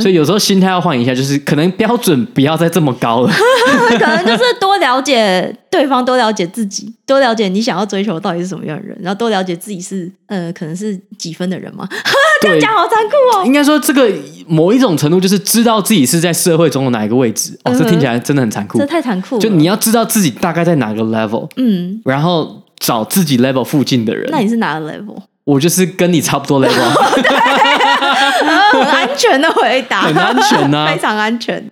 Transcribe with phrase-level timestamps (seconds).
[0.00, 3.32] 所以有时候心态要换一下，就是可能标准不要再这么高了，
[3.98, 11.88] 可能就是多了解对方，多了解自己，多了解你想要追求到底是什么样的人，然后多了解自己是呃，可能是几分的人嘛。
[12.40, 13.44] 这样讲好残酷哦。
[13.44, 14.08] 应该说这个
[14.46, 17.58] 某一种程度就是知道自己是在社会中的哪一个位置。
[17.64, 19.40] 哦，这听起来真的很残酷，这太残酷了。
[19.40, 24.28] 就你要知道自己大概在哪个 level，嗯，然后找自己 level 附近的人。
[24.30, 25.16] 那你是哪个 level？
[25.42, 26.70] 我就是跟你差不多 level，
[27.98, 31.62] 很安全的回答，很安全啊， 非常安全。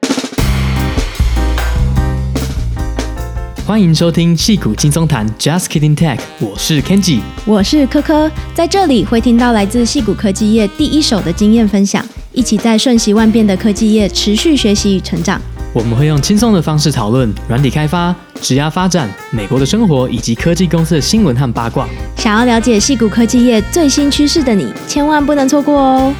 [3.66, 15.40] 欢迎收听戏骨轻松谈，Just Kidding Tech，我是 Kenji，我是柯柯，在这里会听到来自戏骨科技业第一手的经验分享，一起在瞬息万变的科技业持续学习与成长。
[15.76, 21.86] 我们会用轻松的方式讨论软体开发、职涯发展、美国的生活以及科技公司的新闻和八卦。
[22.16, 26.14] 想要了解矽谷科技业最新趋势的你，千万不能错过哦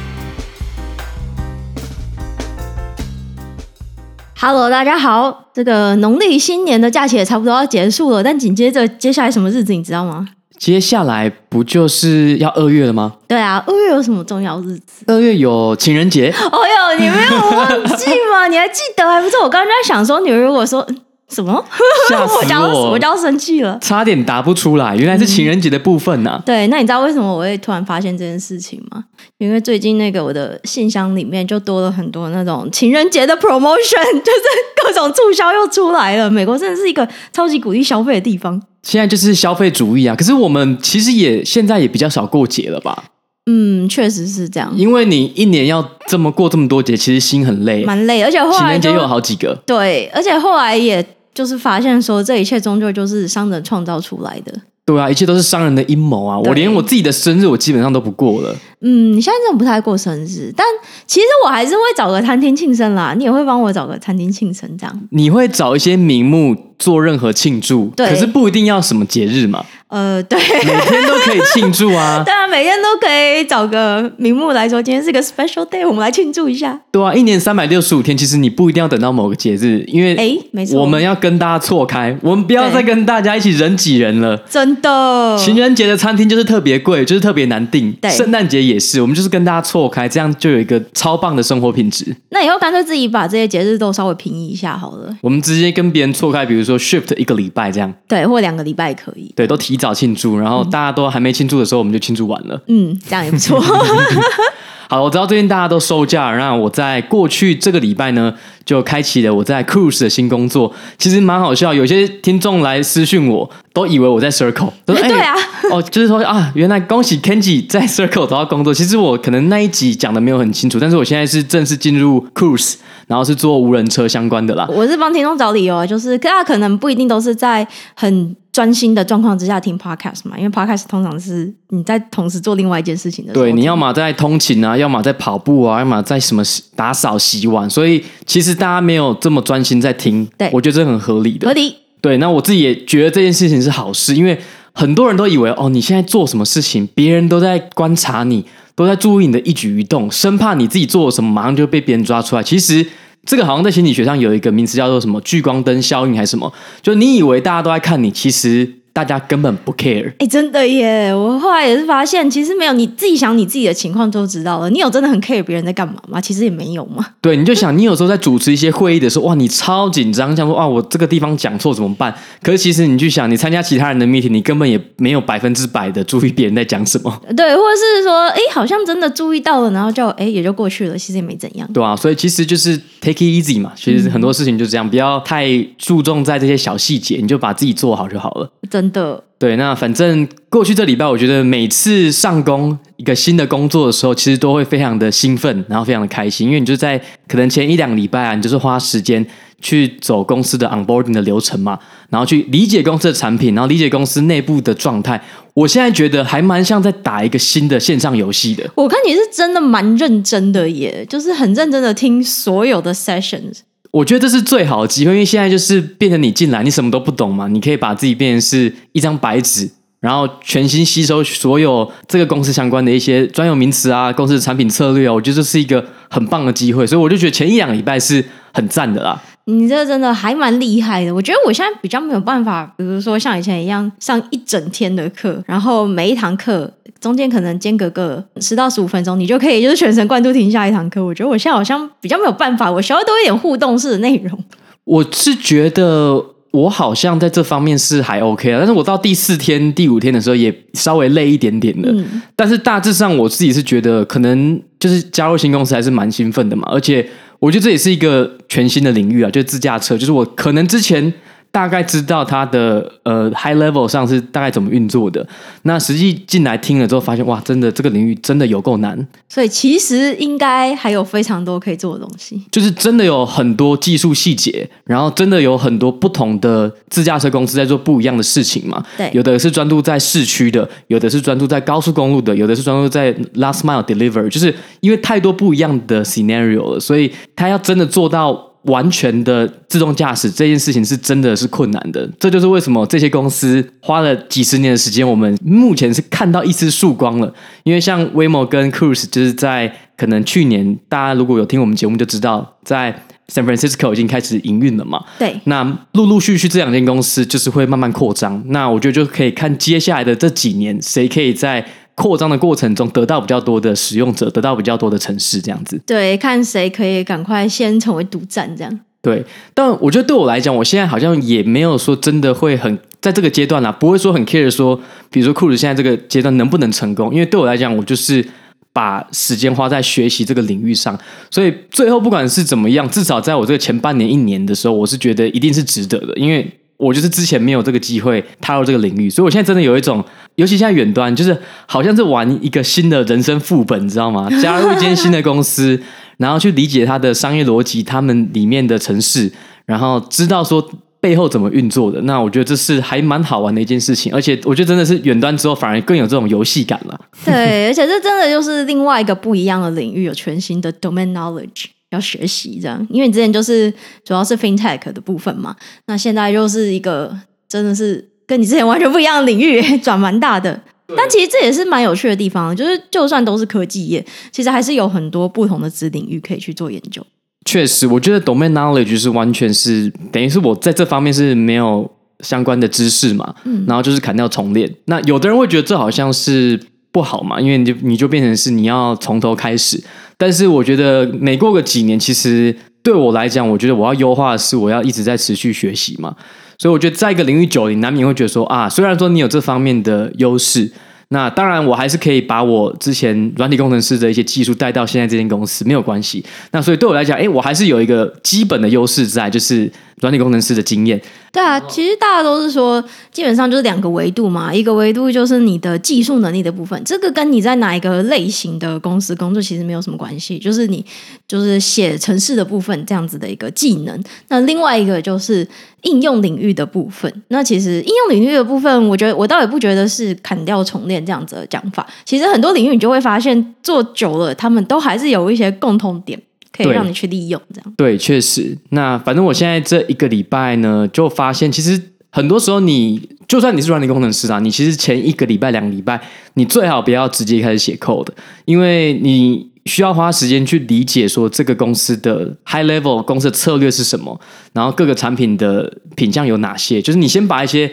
[4.39, 10.27] ！Hello，大家好，这个农历新年的假期也差不多要结束了，但紧接着接下来什么日子你知道吗？
[10.57, 13.13] 接下来不就是要二月了吗？
[13.27, 15.03] 对啊，二月有什么重要日子？
[15.07, 16.33] 二月有情人节。
[16.51, 18.47] 哦哟，你没有忘记吗？
[18.49, 19.07] 你还记得？
[19.07, 19.43] 还不错。
[19.43, 20.85] 我刚刚在想说，你如果说
[21.29, 21.63] 什么，
[22.09, 22.39] 吓死我！
[22.41, 24.95] 我就要我就要生气了，差点答不出来。
[24.95, 26.43] 原来是情人节的部分呢、啊嗯。
[26.45, 29.03] 对，那你知道为什么我会突然发现这件事情吗？
[29.37, 36.29] 因为最近那个我的信箱里面就多了很多那种情人节的 promotion， 就是各种促销又出来了。
[36.31, 38.59] 美国真的是一个超级鼓励消费的地方。
[38.83, 43.05] 现在就是消费主义啊，可是我们其实也现在也比较少过节了吧？
[43.49, 44.73] 嗯，确实是这样。
[44.75, 48.21] 因为你一年要这么过这么多节，其实心很累，蛮累。
[48.21, 54.53] 而且后来情人节又有好几个，对，而且后来也就是发现说，这一切终究就是商人创造出来的。
[54.85, 56.39] 对啊，一切都是商人的阴谋啊！
[56.39, 58.55] 我连我自己的生日，我基本上都不过了。
[58.81, 60.65] 嗯，你现在真的不太过生日，但
[61.05, 63.13] 其实我还是会找个餐厅庆生啦。
[63.17, 65.01] 你也会帮我找个餐厅庆生这样？
[65.11, 69.65] 你会找一些名目做任何庆祝，对，可是不一定要什么节日嘛。
[69.87, 72.21] 呃，对，每天都可以庆祝啊。
[72.25, 76.77] 对啊，每天都可以找个名目来说，今天是个 special day，我们来庆祝一下。
[76.91, 84.35] 对啊，一年三百六十五天，其实你不一定要等到某个节日，因为哎，没错，我们要跟大家错开，我们不要再跟大家一起人挤人了。
[84.49, 87.93] 真的，情人节的餐厅就是特别贵，就是特别难订。
[88.01, 92.15] 对，圣诞节也是，我们就是跟大家错开，这样就有一个超棒的生活品质。
[92.29, 95.17] 那以后干脆自己把这些节日都稍微平移一下好了。
[95.21, 99.33] 我们直接跟别人错开，比如说 shift 一个礼拜这样，对，或两个礼拜也可以。
[99.35, 100.67] 对，都提早庆祝，然后。
[100.67, 102.61] 大家都还没庆祝的时候，我们就庆祝完了。
[102.67, 103.57] 嗯，这样也不错。
[104.89, 108.33] 好，我知道最近大家都收假，那我在过去这个礼拜呢，
[108.63, 110.73] 就开启了我在 Cruise 的新工作。
[110.97, 115.35] 其实蛮好笑，有些听众来私讯我，都以为我在 Circle，都说：“哎，对啊，
[115.71, 122.75] 哦，就是说啊，原来恭喜 Kenji 在 Circle 找到工作。”其实我可能那一集讲的没有很清楚，但是我现在是正式进入 Cruise，
[123.07, 124.65] 然后是做无人车相关的啦。
[124.69, 128.33] 我是帮听众找理由啊，就是大家可能不一定都是在很。
[128.57, 133.45] 专心的状况之下听 podcast 嘛，因为 podcast 通常是你在同时做另外一件事情的时候。
[133.45, 136.41] 对，你要么在通勤啊，要么在跑步啊，要么在什么
[136.75, 140.27] 打扫洗碗，所以其实大家没有这么专心在听。
[140.35, 141.47] 对，我觉得这很合理的。
[141.47, 141.75] 合理。
[142.01, 144.35] 对，那我自己也觉得这件事情是好事，因为
[144.71, 148.43] 很多人都以为哦，你现在做什么事情，别人都在观察你，
[148.73, 152.41] 都在注意你的一举一动，生怕你自己做了什么，马上就被别人抓出来。
[152.41, 152.83] 其实。
[153.27, 156.51] 这个好像在心理学上有一个名词叫做什么聚光灯效应还是什么？
[156.81, 158.76] 就你以为大家都在看你，其实。
[158.97, 161.13] 大家根本不 care，哎，真的耶！
[161.13, 164.67] 我后来也是发现，其实没有，你自己想你自己的情况都知道了。
[164.71, 166.19] 你有真的很 care 别人在干嘛吗？
[166.19, 167.05] 其实也没有嘛。
[167.21, 172.11] 对，你就想，你有时候在主持一些会议的时候，哇，你超紧张，想说哇，我这个地方讲错怎么办？
[172.41, 177.21] 可是其实你去想，你参加其他人的 meeting，你根本也没有百分之百的注意别人在讲什么。
[177.37, 181.71] 对，或者是说，哎，好像真的注意到了，然后就哎也就过去了，其实也没怎样。
[181.71, 183.73] 对啊，所以其实就是 take it easy 嘛。
[183.75, 185.47] 其实很多事情就这样，不要太
[185.77, 188.49] 注重在这些小细节，你就把自己做好就好了。
[188.69, 189.23] 真的。
[189.39, 199.23] 对，那反正过去这礼拜，我觉得每次上工一个新的工作的时候，其实都会非常的兴奋，然后非常的开心，因为你就在可能前一两个礼拜啊，你就是花时间
[199.61, 201.77] 去走公司的 onboarding 的流程嘛，
[202.09, 205.21] 然后去理解公司的产品，然后理解公司内部的状态。
[205.53, 208.67] 我现在觉得还蛮像在打一个新的线上游戏的。
[208.73, 213.59] 我看你是真的蛮认真的耶，就是很认真的听所有的 sessions。
[213.97, 219.67] 我觉得这是最好的机会，因为现在就是变成你进来，你什么都不懂嘛，你可以把自己变成是一张白纸，
[219.99, 228.23] 然后全心吸收所有这个公司相关的一些专有名词啊，公司的产品策略啊，我觉得这是一个很棒的机会，所以我就觉得前一两个礼拜是
[228.53, 229.19] 很赞的啦。
[229.49, 231.15] 你这真的还蛮厉害的。
[231.15, 241.03] 我觉得我现在比较没有办法，比如说像以前一样上一整天的课，然后每一堂课中间可能间隔个十到十五分钟，你就可以就是全神贯注听下一堂课。
[241.03, 244.37] 我觉得我现在好像比较没有办法，我需要多一点互动式的内容。
[244.83, 246.23] 我是觉得。
[246.51, 251.91] 我好像在这方面是还 OK 啊，但是我到第四天、第五天的时候也稍微累一点点的。
[251.91, 257.07] 嗯，但是大致上我自己是觉得，可能就是加入新公司还是蛮兴奋的嘛，而且
[257.39, 261.13] 我觉得这也是一个全新的领域啊，就是自驾车，就是我可能之前。
[261.51, 265.27] 大概知道它的呃 high level 上是大概怎么运作的，
[265.63, 269.07] 那实际进来听了之后，发现哇，真的这个领域真的有够难。
[269.27, 278.83] 所以其实应该还有非常多可以做的东西，就是真的有很多技术细节，然后真的有很多不同的自驾车公司在做不一样的事情嘛。
[278.95, 288.46] 对，有的是专注在市区的，有的是专注在高速公路的，有的是专注在 last mile delivery，就是因为太多不一样的 scenario 了，所以他要真的做到。
[288.67, 297.33] 完全的自动驾驶这件事情是真的是困难的，这就是为什么这些公司花了几十年的时间，我们目前是看到一丝曙光了。
[297.63, 305.03] 因为像 Waymo 跟 Cruise，就是在可能去年，大家如果有听我们节目就知道，在 San Francisco 已经开始营运了嘛。
[305.17, 308.41] 对，那陆陆续续这两间公司就是会慢慢扩张。
[308.47, 311.65] 那我觉得就可以看接下来的这几年，谁可以在
[311.97, 315.81] 扩张的过程中得到比较多的使用者，得到比较多的城市，这样子。
[315.83, 318.79] 对，看谁可以赶快先成为独占，这样。
[319.01, 324.79] 对，但我觉得对我来讲，我现在好像也没有说真的会很在这个阶段啦，不会说很 care 说，
[325.09, 327.11] 比如说 Cruise 现在这个阶段能不能成功？
[327.11, 328.23] 因为对我来讲，我就是
[328.71, 330.95] 把时间花在学习这个领域上，
[331.31, 336.47] 所以最后不管是怎么样，至少在我这个前半年、一年的时候，我是觉得一定是值得的，因为。
[336.79, 340.05] 我就是之前没有这个机会踏入这个领域，所以我现在真的有一种，
[340.37, 341.37] 尤其现在远端，就是
[341.67, 344.29] 好像是玩一个新的人生副本，你知道吗？
[344.41, 345.79] 加入一间新的公司，
[346.17, 349.31] 然后去理解它的商业逻辑，他们里面的城市，
[349.65, 350.67] 然后知道说
[350.99, 351.99] 背后怎么运作的。
[352.03, 356.99] 那我觉得这是还蛮好玩的一件事情，而且我觉得真的是远端之后反而更有这种游戏感了。
[357.25, 361.65] 对，而且这真的就是另外一个不一样的领域，有全新的 domain knowledge。
[361.91, 363.73] 要学习这样，因为你之前就是
[364.03, 365.55] 主要是 FinTech 的部分嘛，
[365.85, 367.17] 那现在又是一个
[367.47, 370.61] 真的是跟你之前完全不一样的领域， 转蛮大的。
[370.95, 377.05] 但其实这也是蛮有趣的地方，就是就算都是科技业，其实还是有很多不同的子领域可以去做研究。
[377.45, 381.89] 确实，我觉得 Domain Knowledge 是完全是等于是我在这方面是没有
[382.21, 384.69] 相关的知识嘛，嗯，然后就是砍掉重练。
[384.85, 386.59] 那有的人会觉得这好像是
[386.91, 389.81] 不好嘛，因为你就你就变成是你要从头开始。
[390.17, 396.15] 但是我觉得每过个几年，其实对我来讲，我觉得我要优化的是，我要一直在持续学习嘛。
[396.57, 400.71] 所以我觉得在一个领域久，你难免会觉得说啊，虽然说你有这方面的优势，
[401.09, 406.25] 那当然我还是可以把我之前软体工程师的一些技术带到现在这间公司，没有关系。
[406.51, 409.71] 那所以对我来讲，哎，我还是有一个基本的优势在，就是
[410.01, 411.01] 软体工程师的经验。
[411.31, 414.53] 对啊，其实大家都是说，基本上就是两个维度嘛。
[414.53, 420.83] 一个维度就是你的技术能力的部分，这个跟你在哪一个类型的公司工作其实没有什么关系，就是你
[421.27, 424.03] 就是写程式的部分这样子的一个技能。
[424.29, 425.47] 那另外一个就是
[425.83, 427.11] 应用领域的部分。
[427.27, 431.85] 那其实应用领域的部分，我觉得我倒也不觉得是砍掉重练这样子的讲法。
[432.05, 436.19] 其实很多领域你就会发现，做久了，他们都还是有一些共同点。
[436.51, 438.57] 可以让你去利用，这样对，确实。
[438.69, 441.79] 那反正我现在这一个礼拜呢，就发现其实
[442.11, 446.01] 很多时候你，就算你是软体工程师啊，你其实前一个礼拜、两个礼拜，
[446.33, 448.07] 你最好不要直接开始写 code，
[448.45, 454.19] 因为你需要花时间去理解说这个公司的 high level 公司的策略是什么，
[454.53, 457.69] 然后各个产品的品项有哪些，就是你先把一些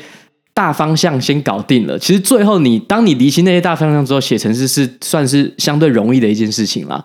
[0.53, 1.99] 大方向先搞定了。
[1.99, 7.03] 其实最后你当你理清那些大方向之后，写程式是算是相对容易的一件事情啦。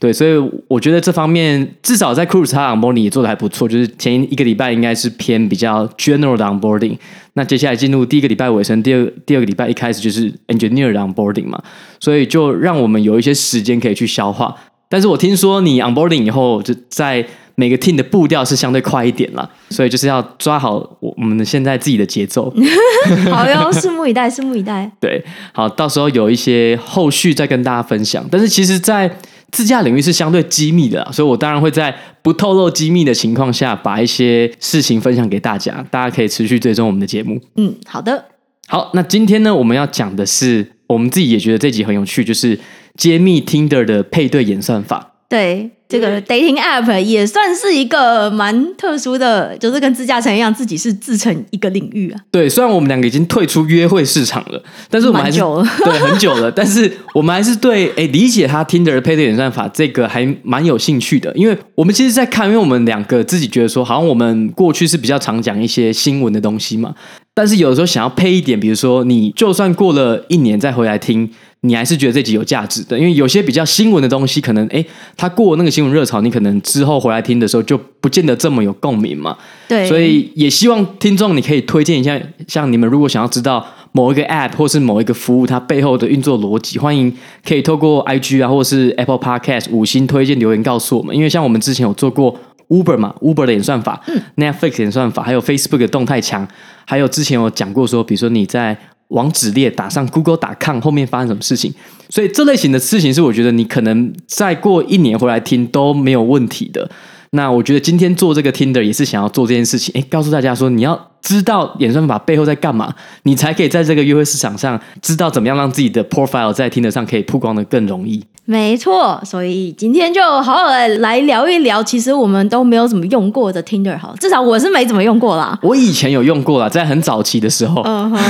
[0.00, 0.30] 对，所以
[0.66, 6.96] 我觉得这方面至少在 Cruise 它 onboarding 也做的还不错，就是前一个礼拜应该是偏比较 general 的 onboarding，
[7.34, 11.62] 那接下来进入第一个礼拜尾声，第二第二个礼拜一开始就是 engineer 的 onboarding 嘛，
[12.00, 14.56] 所以就让我们有一些时间可以去消化。
[14.88, 22.50] 但是我听说你 onboarding 以后，就在每个 team 的步调是相对快一点啦，所以就是要抓好我我们现在自己的节奏。
[23.30, 24.90] 好哟，拭目以待，拭目以待。
[24.98, 28.26] 对，好，到时候有一些后续再跟大家分享。
[28.30, 29.14] 但是其实，在
[29.52, 35.84] 自驾领域是相对机密的，所以我当然会在不透露机密的情况下，把一些事情分享给大家。
[35.90, 37.40] 大家可以持续追踪我们的节目。
[37.56, 38.26] 嗯，好的。
[38.68, 42.58] 好，那今天呢，我们要讲的是，我们自己也觉得这集很有趣，就是
[42.96, 45.09] 揭秘 Tinder 的配对演算法。
[45.30, 52.20] 对，这个 dating app 也算是一个蛮特殊的，就是跟自驾城一样，自己是自成一个领域啊。
[52.32, 54.60] 对，虽然我们两个已经退出约会市场了，
[54.90, 66.92] 但是我们还是久了对很久了，但是我们还是对诶理解他 Tinder 的配对演算法这个还蛮有兴趣的，因为我们其实，在看，因为我们两个自己觉得说，好像我们过去是比较常讲一些新闻的东西嘛，
[67.32, 71.30] 但是有的时候想要配一点，比如说你就算过了一年再回来听。
[71.62, 74.84] 你还是觉得这集有价值的，因为有些比较新闻的东西，可能诶，
[75.16, 79.36] 它过那个新闻热潮，你可能之后回来听的时候就不见得这么有共鸣嘛。
[79.68, 87.12] 对，所以也希望听众你可以推荐一下，像你们如果想要知道某一个 App 或是某一个服务它背后的运作逻辑，欢迎
[87.46, 91.14] 可以透过 IG 啊，或是 Apple Podcast 五星推荐留言告诉我们。
[91.14, 92.34] 因为像我们之前有做过
[92.68, 96.48] Uber 嘛，Uber 的演算法，嗯，Netflix 演算法，还有 Facebook 的动态墙，
[96.86, 98.74] 还有之前有讲过说，比如说你在
[99.10, 101.72] 网址列打上 Google.com 后面发生什么事情？
[102.08, 106.90] 所以这类型的事情是我觉得你可能再过一年回来听都没有问题的。
[107.32, 118.24] 那我觉得今天做这个 Tinder 也是想要做这件事情，诶，告诉大家说你要知道演算法背后在干嘛，你才可以在这个约会市场上知道怎么样让自己的 profile 在 Tinder 上可以曝光的更容易。
[118.44, 125.56] 没错，所以今天就好好的来聊一聊，其实我们都没有怎么用过的 Tinder，好，至少我是没怎么用过啦。
[125.62, 127.82] 我以前有用过啦，在很早期的时候。
[127.82, 128.10] Uh.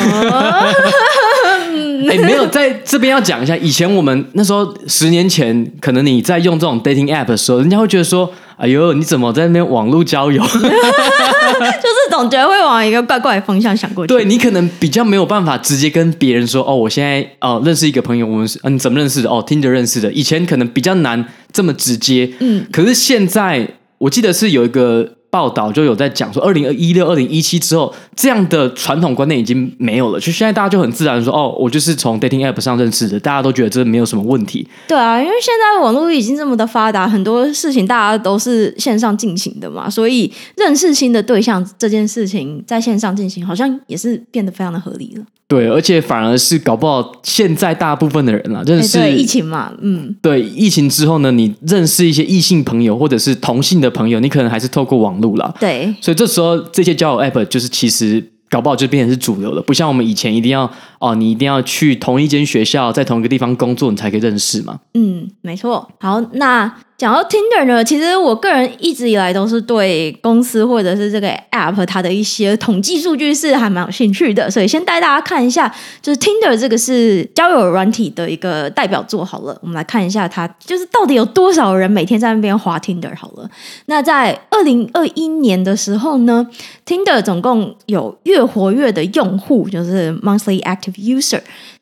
[2.09, 10.61] 哎，没有在这边要讲一下，以前我们那时候十年前，可能你在用这种 dating app 的时候，人家会觉得说：“哎呦，你怎么在那边网络交友？”就 是
[12.11, 14.09] 总觉得会往一个怪怪的方向想过去。
[14.09, 19.31] 对，你可能比较没有办法直接跟别人说：“哦，我现在哦认识一个朋友，我们是嗯怎么认识的？
[19.31, 23.67] 哦，Tinder 认识的。”以前可能比较难这么直接，嗯，可是现在
[23.99, 25.17] 我记得是有一个。
[25.31, 30.19] 报道就有在讲说，二零一六、二零一七之后，这样的传统观念已经没有了。
[30.19, 34.67] 就现在大家就很自然说，哦，我就是从 dating app 上认识的，大家都觉得这没有什么问题。
[34.89, 45.25] 对啊，因为现在网络已经这么的发达，很多事情大家都是线上进行的嘛，所以认识新的对象这件事情在线上进行，好像也是变得非常的合理了。
[45.51, 55.53] 对，而且反而是搞不好，现在大部分的人啦，认识疫情嘛，嗯，对，疫情之后呢，你认识一些异性朋友或者是同性的朋友，你可能还是透过网络啦。
[55.59, 64.79] 对，所以这时候这些交友 app 就是其实搞不好就变成是主流了，不像我们以前一定要哦，你一定要去同一间学校，在同一个地方工作，你才可以认识嘛。
[64.95, 65.91] 嗯，没错。
[65.99, 66.73] 好，那。
[67.01, 79.25] 讲到 Tinder 呢，其实我个人一直以来都是对公司或者是这个 App 它的一些统计数据是还蛮有兴趣的，所以先带大家看一下，就是 Tinder 这个是交友软体的一个代表作。
[79.25, 83.17] 好了，我们来看一下它就是到底有多少人每天在那边滑 Tinder。
[83.17, 83.49] 好了，
[83.87, 86.47] 那在二零二一年的时候呢
[86.85, 91.41] ，Tinder 总共有月活跃的用户，就是 Monthly Active User。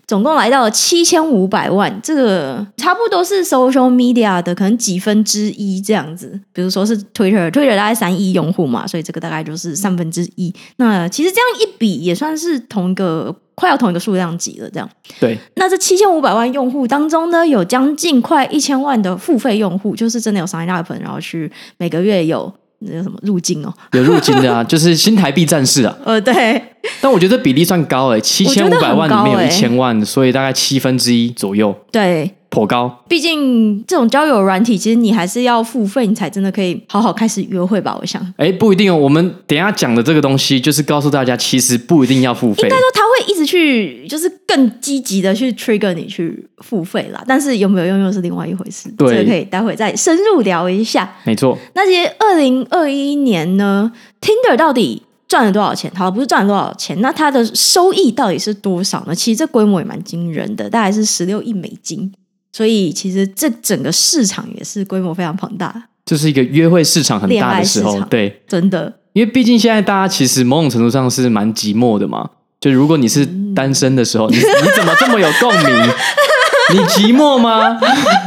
[0.08, 6.40] 总共来到了七千五百万，这个差不多是 social media 的可能几分之一这样子。
[6.54, 10.50] 比如说是 Twitter，Twitter 大概三亿用户嘛，所以这个大概就是三分之一。
[10.78, 14.70] 那其实这样一比，也算是同一个快要同一个数量级了。
[14.70, 14.88] 这样，
[15.20, 15.38] 对。
[15.56, 22.50] 那这七千五百万用户当中呢，有将近快一千万的付费用户，就是真的有 sign up，然后去每个月有。
[22.80, 23.72] 那叫什么入境哦？
[23.92, 25.96] 有入境的啊， 就是新台币战士啊。
[26.04, 26.62] 呃，对。
[27.00, 31.74] 但我觉得这比例算高诶，七千五百万里面有一千万，所以大概七分之一左右。
[31.90, 32.30] 对。
[32.58, 37.96] 颇高，毕竟这种交友软体，其实你还是要付费，你才真的可以好好开始约会吧？
[38.00, 38.96] 我想，哎，不一定哦。
[38.96, 42.64] 我们等一下讲的这个东西，就是告诉大家，其实不一定要付费。
[42.64, 47.22] 应该说，他会一直去，就是更积极的去 trigger 你去付费啦。
[47.28, 48.90] 但是有没有用，又是另外一回事。
[48.98, 51.08] 对，这个可以待会再深入聊一下。
[51.22, 51.56] 没错。
[51.74, 55.92] 那其实二零二一年呢，Tinder 到底赚了多少钱？
[55.94, 59.14] 好，不是赚了多少钱，那它的收益到底是多少呢？
[59.14, 62.12] 其实这规模也蛮惊人的，大概是十六亿美金。
[62.52, 72.30] 所以其实这整个市场也是规模非常庞大，就是一个约会市场很大的时候，对，真的，因为毕竟现在大家其实某种程度上是蛮寂寞的嘛。
[72.60, 73.24] 就如果你是
[73.54, 75.64] 单身的时候，嗯、你你怎么这么有共鸣？
[76.70, 77.78] 你寂寞吗？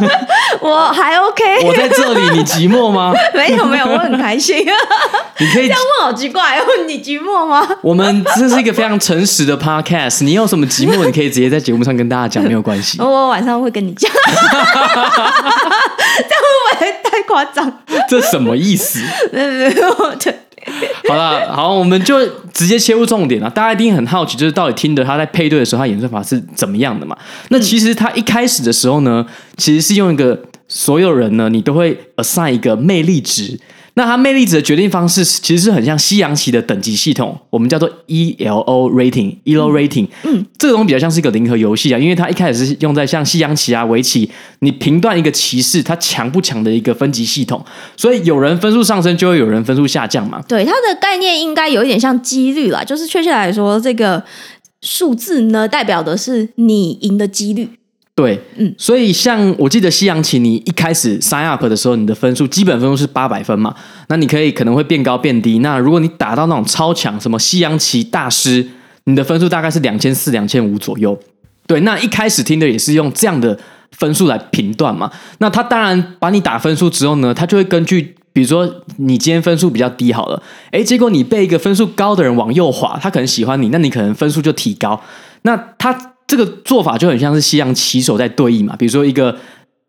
[0.60, 1.44] 我还 OK。
[1.66, 3.14] 我在这里，你寂寞吗？
[3.34, 4.66] 没有没有，我很开心。
[5.38, 7.68] 你可以这样问好奇怪哦，你寂寞吗？
[7.82, 13.00] 我们这是一个非常诚实的 podcast，你有什么寂寞，你可以直接在节目上跟大家讲，没有关系。
[13.02, 14.12] 我晚上会跟你讲。
[14.12, 14.30] 这
[16.36, 17.72] 样会不会太夸张？
[18.10, 19.00] 这什么意思？
[21.08, 23.50] 好了，好，我们就直接切入重点了。
[23.50, 27.18] 大家一定很好奇，就是到底听的他在配对的时候，他演算法是怎么样的嘛？
[27.50, 29.26] 那其实他一开始的时候呢，
[29.58, 33.60] 其实是用一个所有人呢，你都会 assign 一个魅力值，
[33.96, 40.08] 那它魅力值的决定方式其实是很像西洋棋的等级系统，我们叫做 ELO rating，ELO rating。
[40.24, 44.30] 嗯，这个东西比较像是一个零和游戏啊，因为它一开始是用在像西洋棋啊、围棋，
[44.60, 47.64] 你评断一个棋士他强不强的一个分级系统，
[47.98, 50.42] 所以有人分数上升，就会有人分数下降嘛。
[50.48, 54.24] 对，它的概念应该有一点像几率啦，就是确切来说，这个
[54.82, 57.68] 数字呢代表的是你赢的几率。
[58.22, 63.74] 对，嗯，所以像我记得西洋棋，你一开始 sign up 的时候，你的分数基本分数是八百分嘛，
[64.10, 65.58] 那你可以可能会变高变低。
[65.60, 68.64] 那如果你打到那种超强，什么西洋棋大师，
[69.06, 71.18] 你的分数大概是两千四、两千五左右。
[71.66, 73.58] 对，那一开始听的也是用这样的
[73.98, 75.10] 分数来评断嘛。
[75.40, 85.02] 那他当然把你打分数之后呢，他就会根据，比如说你今天分数比较低好了，诶，结果你被一个分数高的人往右滑，他可能喜欢你，那你可能分数就提高。
[85.42, 86.11] 那他。
[86.32, 89.38] 这个做法就很像是西洋棋手在对弈嘛，比如说一个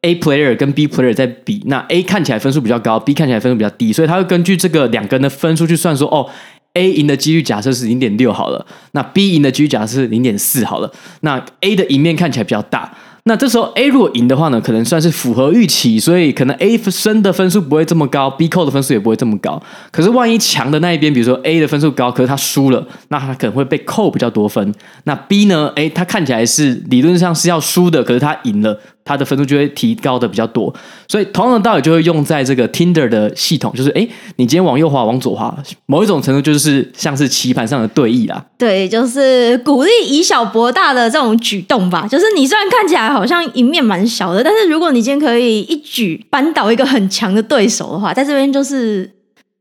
[0.00, 6.28] A player 跟 B player 在比，那 A 看起来分数比较高，B 看起来分数比较低，所以他会根据这个两个人的分数去算说，哦
[6.74, 12.92] ，A 赢的几率假设是零点六好了，那 B 赢的几率假设是零点四好了，那 A 的赢面看起来比较大。
[13.24, 19.62] 那这时候 A 如果赢的话呢，可能算是符合预期，所以可能 A 升的分数不会这么高，B 扣的分数也不会这么高。
[19.92, 24.74] 可是万一强的那一边，比如说 A 的分数高，可是他输了，那他可能会被扣比较多分。
[25.04, 25.72] 那 B 呢？
[25.76, 28.80] 诶，他看起来是理论上是要输的，可是他赢了。
[29.04, 30.72] 它的分数就会提高的比较多，
[31.08, 34.06] 所以同样的道理就会用在这个 Tinder 的系统，就是哎，
[34.36, 35.54] 你今天往右滑，往左滑，
[35.86, 38.44] 某一种程度就是像是棋盘上的对弈啦。
[38.56, 42.06] 对，就是鼓励以小博大的这种举动吧。
[42.06, 49.10] 就是你虽然看起来好像赢面蛮小的，但是如果你今天可以一举扳倒一个很强的对手的话，在这边就是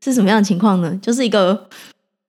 [0.04, 0.96] 是什么样的情况呢？
[1.02, 1.68] 就是一个。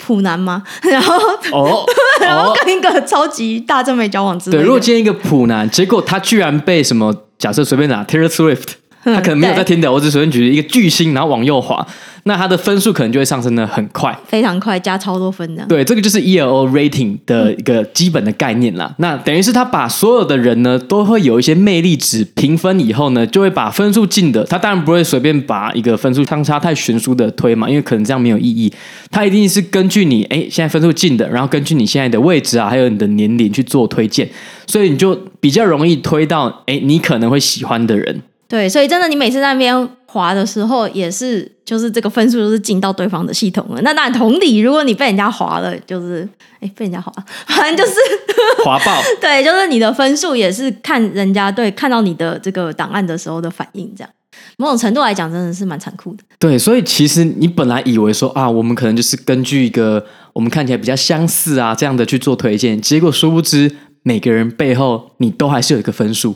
[0.05, 0.61] 普男吗？
[0.83, 1.15] 然后
[1.51, 1.83] 哦，
[2.21, 4.61] 然后跟一个超级大正妹交往之类的。
[4.63, 7.13] 对，如果见一个普男，结果他居然被什么？
[7.39, 8.73] 假设随便拿 Taylor Swift。
[9.05, 11.85] 他可能没有在听的，我只随便举一个巨星，然后往右滑，
[12.23, 15.67] 那他的分数可能就会上升的很快，非常快，加超多分这样。
[15.67, 18.87] 对，这个就是 ELO rating 的一个基本的概念啦。
[18.91, 28.71] 嗯、那等于是他把所有的人呢，都会有一些魅力值评分以后呢，就会把分数进的，他当然不会随便把一个分数相差太悬殊的推嘛，因为可能这样没有意义。
[29.11, 34.29] 他一定是根据你哎现在分数进的，然后根据你现在的位置啊，还有你的年龄去做推荐，
[34.65, 38.21] 所以你就比较容易推到哎你可能会喜欢的人。
[38.53, 43.81] 对，所以真的，你每次在那边滑的时候，也是就是这个分数都是进到对方的系统了。
[43.81, 46.21] 那当然，同理，如果你被人家滑了，就是
[46.59, 47.97] 哎被人家滑了，反正就是
[48.63, 49.01] 滑爆。
[49.19, 54.09] 对，就是你的分数也是看人家对看到你的这个档案的时候的反应，这样
[54.57, 56.23] 某种程度来讲，真的是蛮残酷的。
[56.37, 66.35] 对，所以其实你本来以为说啊，我们可能就是根据一个我们看起来比较相似啊这样的去做推荐，结果殊不知每个人背后你都还是有一个分数。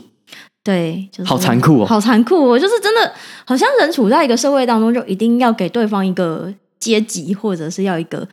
[0.64, 3.12] 对，就是好残酷哦，好残酷哦，就是真的，
[3.44, 8.26] 好像人处在一个社会当中，就一定要给对方一个阶级，或者是要一个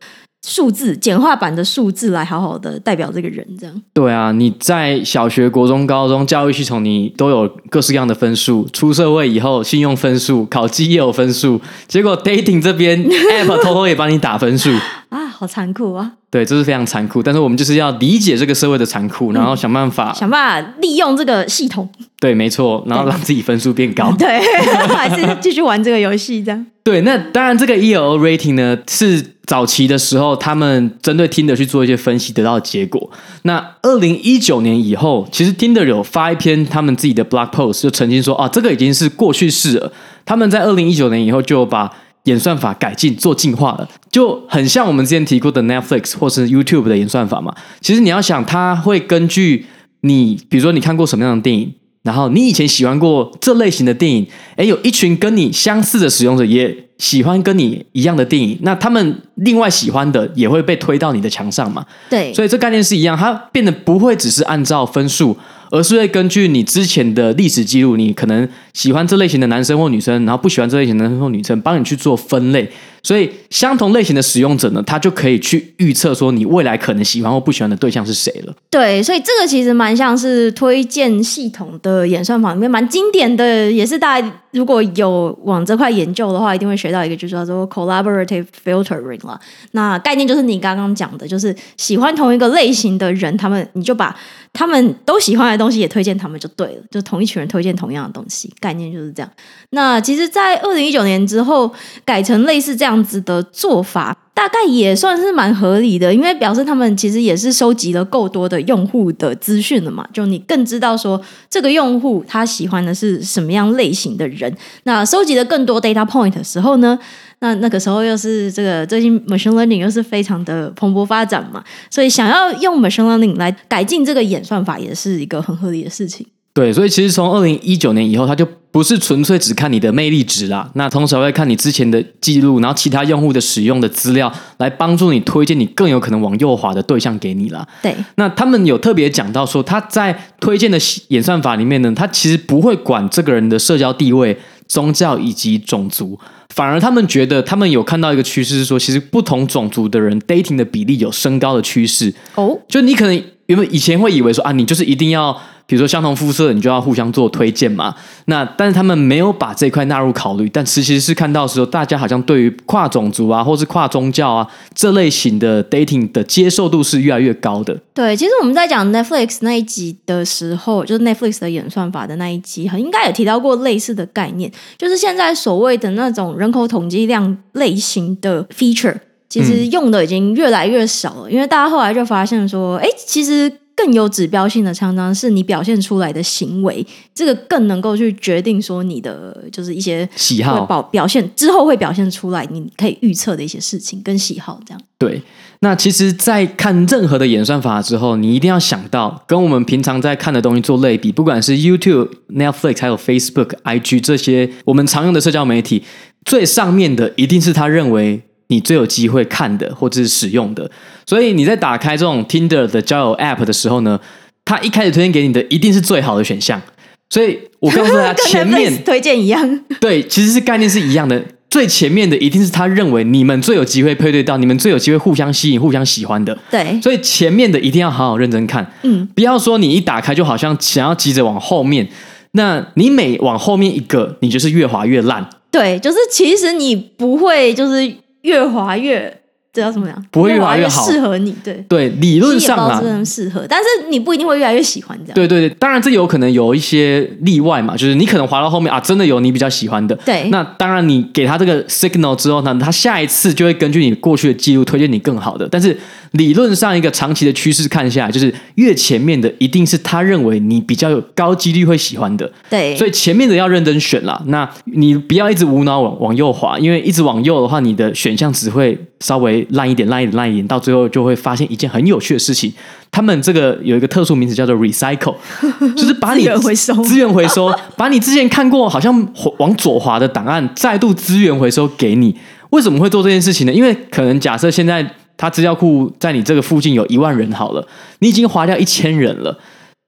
[0.45, 3.81] 数字简化版的数字来好好的代表这个人，这样。
[3.93, 14.69] 对啊，你在小学、国中、高中教育系统，你都有各式各样的分数，出社会以后，信用分数、考绩也有分数，结果 dating 这边 app 偷偷也帮你打分数
[15.09, 16.12] 啊，好残酷啊！
[16.32, 21.89] 对，这是非常残酷，但是我们就是要理解这个社会的残酷，然后想办法、嗯、想办法利用这个系统。
[22.19, 24.12] 对，没错，然后让自己分数变高。
[24.17, 24.39] 对，
[24.88, 26.65] 还是继续玩这个游戏这样。
[26.84, 33.10] 对，那当然，这个 ELO rating 呢，是早期的时候他们针对 Tinder 去做一些分析得到的结果。
[33.43, 39.91] 那二零一九年以后，其实 Tinder 有发一篇他们自己的 blog post，就曾经说啊，这个已经是过去式了。
[40.26, 41.91] 他们在二零一九年以后就把
[42.25, 47.53] 演算法改进做进化了，就很像我们之前提过的 Netflix 或是 YouTube 的演算法嘛。
[47.81, 49.65] 其实你要想，它会根据
[50.01, 61.85] 你，比如说你看过什么样的电影，然后你以前喜欢过这类型的电影，诶，有一群跟你相似的使用者也喜欢跟你一样的电影，那他们另外喜欢的也会被推到你的墙上嘛。
[62.09, 65.38] 对，所以这概念是一样，它变得不会只是按照分数。
[65.71, 72.69] 而是会根据你之前的历史记录，你可能喜欢这类型的男生或女生，然后不喜欢这类型的男生或女生，帮你去做分类。
[73.01, 78.53] 所以相同类型的使用者呢，他就可以去预测说你未来可能喜欢或不喜欢的对象是谁了。
[78.69, 89.39] 对，所以这个其实蛮像是推荐系统的演算法里面蛮经典的，也是大家如果有往这块研究的话，一定会学到一个，就是叫做 collaborative filtering 了。
[89.71, 94.17] 那概念就是你刚刚讲的，就是喜欢同一个类型的人，他们你就把
[94.51, 99.32] 他们都喜欢的东西也推荐他们就对了，就同一群人推荐同样的东西，概念就是这样。
[99.69, 101.71] 那其实，在二零一九年之后
[102.04, 102.95] 改成类似这样。
[103.06, 114.51] 子的做法，大概也算是蛮合理的，因为表示他们其实也是收集了够多的用户的资讯了嘛，就你更知道说这个用户他喜欢的是什么样类型的人。
[114.86, 116.97] 那收集了更多 data point 的时候呢，
[117.39, 126.25] 那那个时候又是这个最近 machine learning 又是非常的蓬勃发展嘛，所以想要用 machine learning 来改进这个演算法，也是一个很合理的事情。
[126.55, 137.67] 对，所以其实从二零一九年以后，他就不是纯粹只看你的魅力值啦，那同时还会看你之前的记录，然后其他用户的使用的资料，来帮助你推荐你更有可能往右滑的对象给你啦。
[137.81, 146.17] 对，那他们有特别讲到说，他在推荐的演算法里面呢，他其实不会管这个人的社交地位、宗教以及种族，
[146.53, 152.13] 反而他们觉得他们有看到一个趋势是说，其实不同种族的人 dating 的比例有升高的趋势。
[152.35, 155.38] 哦，就你可能原本以前会以为说啊，你就是一定要。
[155.67, 157.95] 比如说相同肤色，你就要互相做推荐嘛。
[158.25, 167.75] 那但是他们没有把这块纳入考虑，但其实是看到的时候，大家好像对于跨种族啊，或是跨宗教啊这类型的 dating 的接受度是越来越高的。
[167.95, 178.95] 对，其实我们在讲 Netflix 那一集的时候，就是 Netflix 的演算法的那一集，应该有提到过类似的概念，就是现在所谓的那种人口统计量类型的 feature，
[179.43, 183.52] 其实用的已经越来越少了，嗯、因为大家后来就发现说，哎，其实。
[183.78, 194.82] 更有指标性的，常常是你表现出来的行为，这个更能够去决定说你的就是一些喜好表表现之后会表现出来，你可以预测的一些事情跟喜好这样。
[194.98, 195.21] 对，
[195.60, 205.84] 那其实，在看任何的演算法之后，你一定要想到跟我们平常在看的东西做类比，不管是 YouTube、Netflix 还有 Facebook、IG 这些我们常用的社交媒体，
[206.24, 208.21] 最上面的一定是他认为。
[208.47, 210.69] 你最有机会看的或者是使用的，
[211.05, 213.99] 所以你在打开这种 Tinder 的交友 App 的时候呢，
[214.43, 216.62] 它一开始推荐给你的一定是最好的选项。
[217.10, 221.23] 所以我告诉大家， 前面推荐一样，对，其实是概念是一样的。
[221.49, 226.38] 最前面的一定是他认为你们最有机会配对到，你们最有机会互相吸引、互相喜欢的。
[226.51, 231.88] 对，所以前面的一定要好好认真看，嗯，不要说你一打开就好像想要急着往后面，
[232.31, 235.29] 那你每往后面一个，你就是越滑越烂。
[235.51, 237.95] 对，就是其实你不会就是。
[238.25, 239.21] 越滑越，
[239.53, 240.05] 这叫什么样？
[240.11, 241.33] 不会越滑越好，适合你。
[241.43, 245.13] 对对，理论上啊，适合，但是你不一定会越来越喜欢这样。
[245.13, 249.95] 对对对，当然这有可能有一些例外嘛，就是你可能滑到后面啊，真的有你比较喜欢的。
[249.97, 255.77] 对，那当然你给他这个 signal 之后呢，他下一次就会根据你过去的记录推荐你更好的，但是。
[256.15, 262.32] 理论上，一个长期的趋势看下来，就是越前面的一定是他认为你比较有高几率会喜欢的。
[262.49, 264.21] 对，所以前面的要认真选啦。
[264.28, 272.51] 那你不要一直无脑往往右滑，因为一直往右的话，你的选项只会稍微烂一点、烂一点、烂一点，到最后就会发现一件很有趣的事情。
[272.91, 275.15] 他们这个有一个特殊名词叫做 recycle，
[275.75, 279.08] 就是把你资源回收，资源回收，把你之前看过好像
[279.39, 282.15] 往左滑的档案再度资源回收给你。
[282.51, 283.51] 为什么会做这件事情呢？
[283.51, 284.89] 因为可能假设现在。
[285.17, 287.67] 他资料库在你这个附近有一万人好了，
[287.99, 289.38] 你已经划掉一千人了。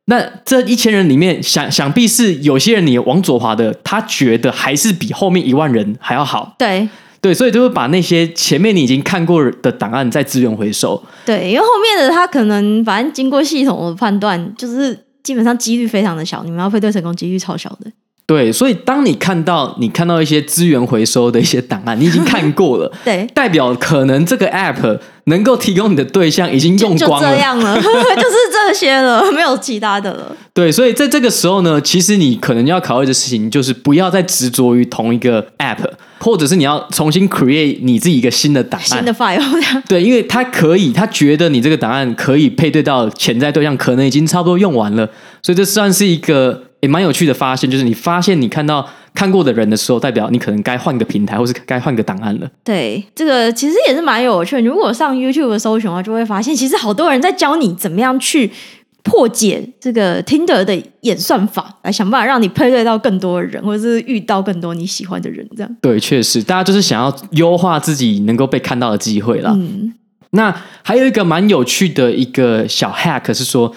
[0.09, 6.55] 那这一千人里面，想想必是有些人你往左滑的，他觉得还是比后面一万人还要好。
[6.57, 6.87] 对
[7.19, 11.03] 对，所以就会把那些前面你已经看过的档案再资源回收。
[11.25, 17.91] 对，因为后面的他可能反正经过系统的判断，就是基本上几率非常的小，你们要配对成功几率超小的。
[18.27, 30.35] 对，所以当你看到你看到一些资源回收的一些档案，你已经看过了， 对，代表可能这个 app 能够提供你的对象已经用光了，就这样了， 就是这些了，没有其他的了。
[30.53, 39.41] 对，所以在这个时候呢，其实你可能要考虑的事情就是不要再执着于同一个 app，或者是你要重新 create 你自己一个新的档案、新的 file。
[39.87, 45.07] 对，因为他可以，他觉得你这个档案可以配对到潜在对象，可能已经差不多用完了，
[45.41, 46.63] 所以这算是一个。
[46.81, 52.47] 也蛮有趣的发现，就是你发现你看到看过的人的时候，代表你可能该换个平台，或是该换个档案了。
[52.63, 54.59] 对，这个其实也是蛮有趣。
[54.59, 58.51] 如果上 YouTube 的搜寻的话，就会发现其实好多人在教你怎么样去
[59.01, 65.47] 破解这个 Tinder 的演算法，来想办法让你配对到更多的人，或者是遇到更多你喜欢的人。
[65.55, 69.51] 这样对，确实，大家就是想要优化自己能够被看到的机会啦。
[69.55, 69.91] 嗯，
[70.29, 73.73] 那还有一个蛮有趣的一个小 hack 是说。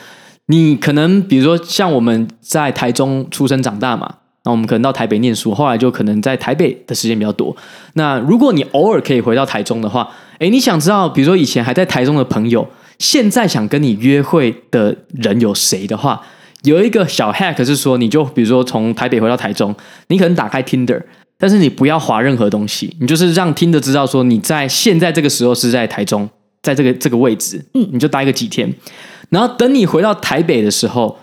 [0.51, 7.57] 你可能比如说像我们在台中出生长大嘛，那我们可能到台北念书，后来就可能在台北的时间比较多。
[7.95, 10.11] 那如果你偶尔可以回到台中的话，
[10.41, 12.67] 诶，你想知道，比如说以前还在台中的朋友，
[12.99, 16.21] 现在想跟你约会的人有谁的话，
[16.65, 19.73] 有一个小 hack 是说，你就比如说从台北回到台中，
[20.09, 21.01] 你可能打开 Tinder，
[21.39, 26.29] 但是你不要划任何东西，你就是让 Tinder 知道说你在现在这个时候是在台中，
[26.61, 28.75] 在这个这个位置，嗯，你就待个几天。
[29.31, 31.19] 然后等你回到台北的时候，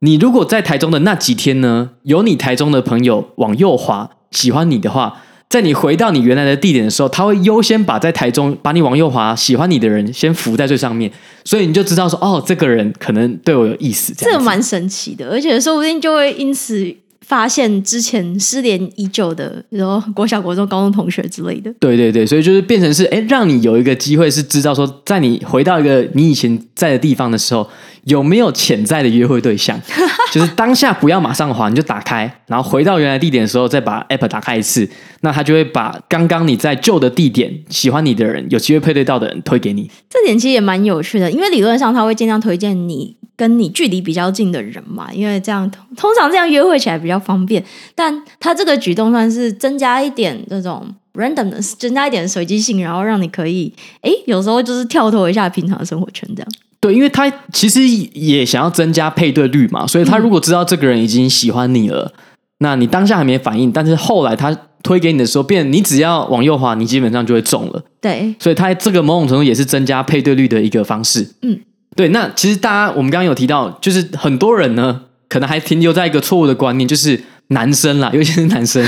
[0.00, 11.10] 你如果在台中的那几天呢，有你台中的朋友往右滑，喜欢你的话，在你回到你原来的地点的时候，他会优先把在台中把你往右滑喜欢你的人先浮在最上面，
[11.44, 14.14] 所以你就知道说，哦，这个人可能对我有意思。
[14.16, 16.94] 这个蛮神奇的，而且说不定就会因此。
[17.28, 21.70] 发现之前失联已久的，然后国小、国中、高中同学之类的。
[21.78, 27.68] 对对对，所以就是变成是，哎，让你有一个机会是知道说，在你回到一个你以前在的地方的时候，
[28.08, 29.80] 有没有潜在的约会对象？
[30.32, 34.88] 就是当下不要马上滑，你就打开，然后回到原来地点的时候再把 app 打开一次，
[35.20, 39.90] 那他就会把刚刚你在旧的地点喜欢你的人、有机会配对到的人推给你。
[40.08, 43.16] 这点其实也蛮有趣的，因为理论上他会尽量推荐你。
[43.38, 47.64] 跟你距离比较近的人嘛，因为这样通常这样约会起来比较方便。
[47.94, 56.50] 但他这个举动算是增加一点这种 randomness，增加一点随机性，然后让你可以哎，有时候就是跳脱一下平常的生活圈这样。
[56.80, 62.22] 对，因为他其实也想要增加配对率嘛，所以他如果知道这个人已经喜欢你了，嗯、
[62.58, 67.82] 那你当下还没反应，但是后来他推给你的时候，变你只要往右滑，你基本上就会中了。
[68.00, 71.28] 对，所以他这个某种程度也是增加配对率的一个方式。
[71.42, 71.58] 嗯。
[71.96, 78.84] 对，那其实大家我们刚刚有提到，就是很多人呢，可能还停留在一个错误的观念，就是男生啦， 尤其是男生，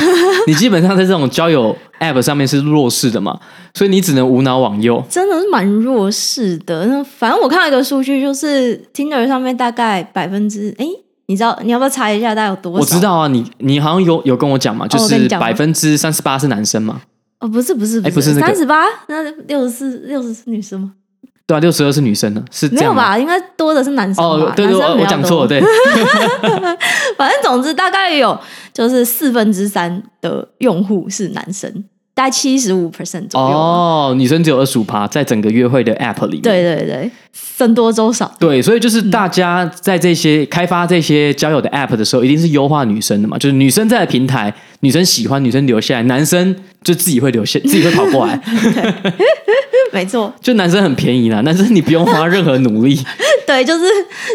[0.47, 3.39] 你基本上在这种交友 App 上面是弱势的嘛，
[3.75, 6.87] 所以你只能无脑往右，真的是蛮弱势的。
[6.87, 10.87] 那反正我看到一个数据，就是 Tinder 上面大概百分之，哎，
[11.27, 12.79] 你知道你要不要查一下，大概有多少？
[12.81, 17.01] 我知道啊，你你好像有有跟我讲嘛，就是百分之三十八是男生嘛？
[17.41, 20.93] 哦，不是不是，哎，不是三十八，那六十四六十四女生吗？
[21.51, 23.19] 对啊，六十二是女生呢，是这样没有吧？
[23.19, 24.23] 应该多的是男生吧？
[24.25, 25.61] 哦，对对，我讲错了，对。
[27.19, 28.39] 反正总之大概有
[28.73, 31.85] 就是四分之三的用户是男生。
[32.13, 38.31] 大概七十五 percent 左右哦，女生只有二十五趴，在整个约会的 app 里面，对对对，僧多粥少。
[38.39, 48.39] 对，所以就是大家在这些、嗯、开发这些交友的 app 的时候，一定是优化女生的嘛，就是女生在平台，女生喜欢，女生留下来，男生就自己会留下，自己会跑过来。
[49.93, 52.99] 没错，就男生很便宜啦， 男生你不用花任何努力。
[53.47, 53.85] 对，就是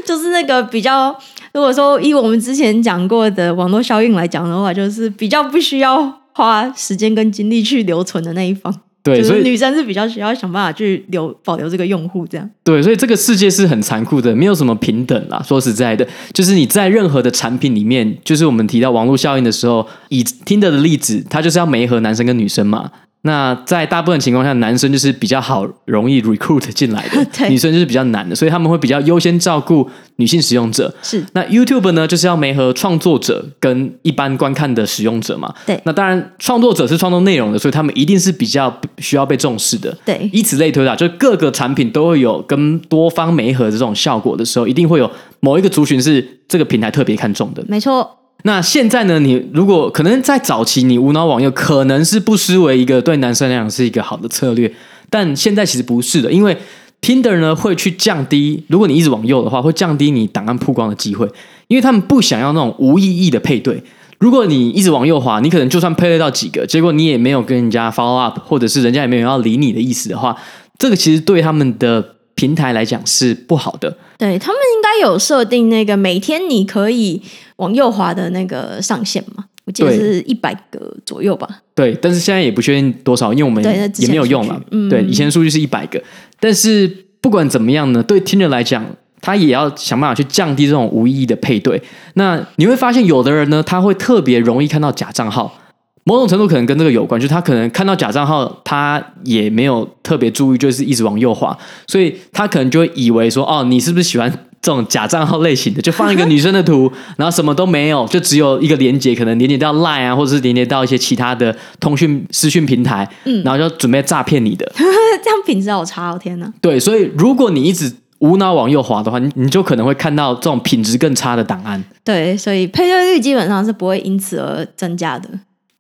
[0.05, 1.15] 就是那个比较，
[1.53, 6.21] 如果说以我们之前讲过的网络效应来讲的话，就是比较不需要。
[6.37, 8.69] 花时间跟精力去留存的那一方，
[9.01, 12.49] 对，所以女生是比较需要想办法去留保留这个用户，这样。
[12.61, 15.41] 对，所以这个世界是很残酷的，没有什么平等啦。
[15.47, 22.91] 说实在的，就是你在任何的产品里面，就是我们提到网络效应的时候，以 Tinder 的例子，它就是要媒合男生跟女生嘛。
[23.25, 30.93] 那在大部分情况下，男生就是比较好容易 recruit 进来的， 女生就是比较难的，所以他们会比较优先照顾女性使用者。
[31.01, 35.51] 是，那 YouTube 呢，就是要媒合创作者跟一般观看的使用者嘛。
[35.65, 39.97] 对，那当然创作者是创作内容的，所以他们一定是比较需要被重视的。
[40.05, 45.09] 对，以此类推啊，就各个产品都会有跟多方媒合的这种效果的时候，一定会有
[45.39, 47.65] 某一个族群是这个平台特别看重的。
[47.67, 48.19] 没错。
[48.47, 49.19] 那现在呢？
[49.19, 54.71] 你如果可能在早期，你无脑往右可能是不失为一个对男生来讲是一个好的策略，
[55.09, 56.55] 但现在其实不是的，因为
[57.01, 61.27] Tinder 呢会去降低，如果你一直往右的话，会降低你档案曝光的机会，
[61.67, 63.83] 因为他们不想要那种无意义的配对。
[64.19, 70.37] 如果你一直往右滑，你可能就算配对到几个，结果你也没有跟人家 follow up，或者是人家也没有要理你的意思的话，
[70.77, 73.97] 这个其实对他们的平台来讲是不好的。
[74.17, 77.21] 对，他们应该有设定那个每天你可以
[77.55, 79.45] 往右滑的那个上限嘛？
[79.65, 81.49] 我记得是一百个左右吧。
[81.73, 83.63] 对，但是现在也不确定多少，因为我们
[83.97, 84.61] 也没有用了。
[84.71, 86.01] 嗯、对，以前数据是一百个，
[86.39, 86.87] 但是
[87.19, 88.85] 不管怎么样呢，对 Tinder 来讲，
[89.21, 91.81] 他也要想办法去降低这种无意义的配对。
[92.13, 95.59] 那你会发现，有的人呢，他会特别容易看到假账号。
[96.05, 105.81] 某种程度可能跟这个有关，就是他可能看到假账号，他也没有特别注意，就是一直往右滑，所以他可能就会以为说，哦，你是不是喜欢这种假账号类型的？
[105.81, 116.53] 就放一个女生的图， 然后什么都没有，就只有一个连接，可能连接到 Line 啊，或者是连接到一些其他的通讯私讯平台，嗯，然后就准备诈骗你的，这样品质好差哦，天哪！
[116.61, 121.83] 对，所以如果你一直无脑往右滑的话，你你就可能会看到这种品质更差的档案。
[122.03, 125.27] 对，所以配对率基本上是不会因此而增加的。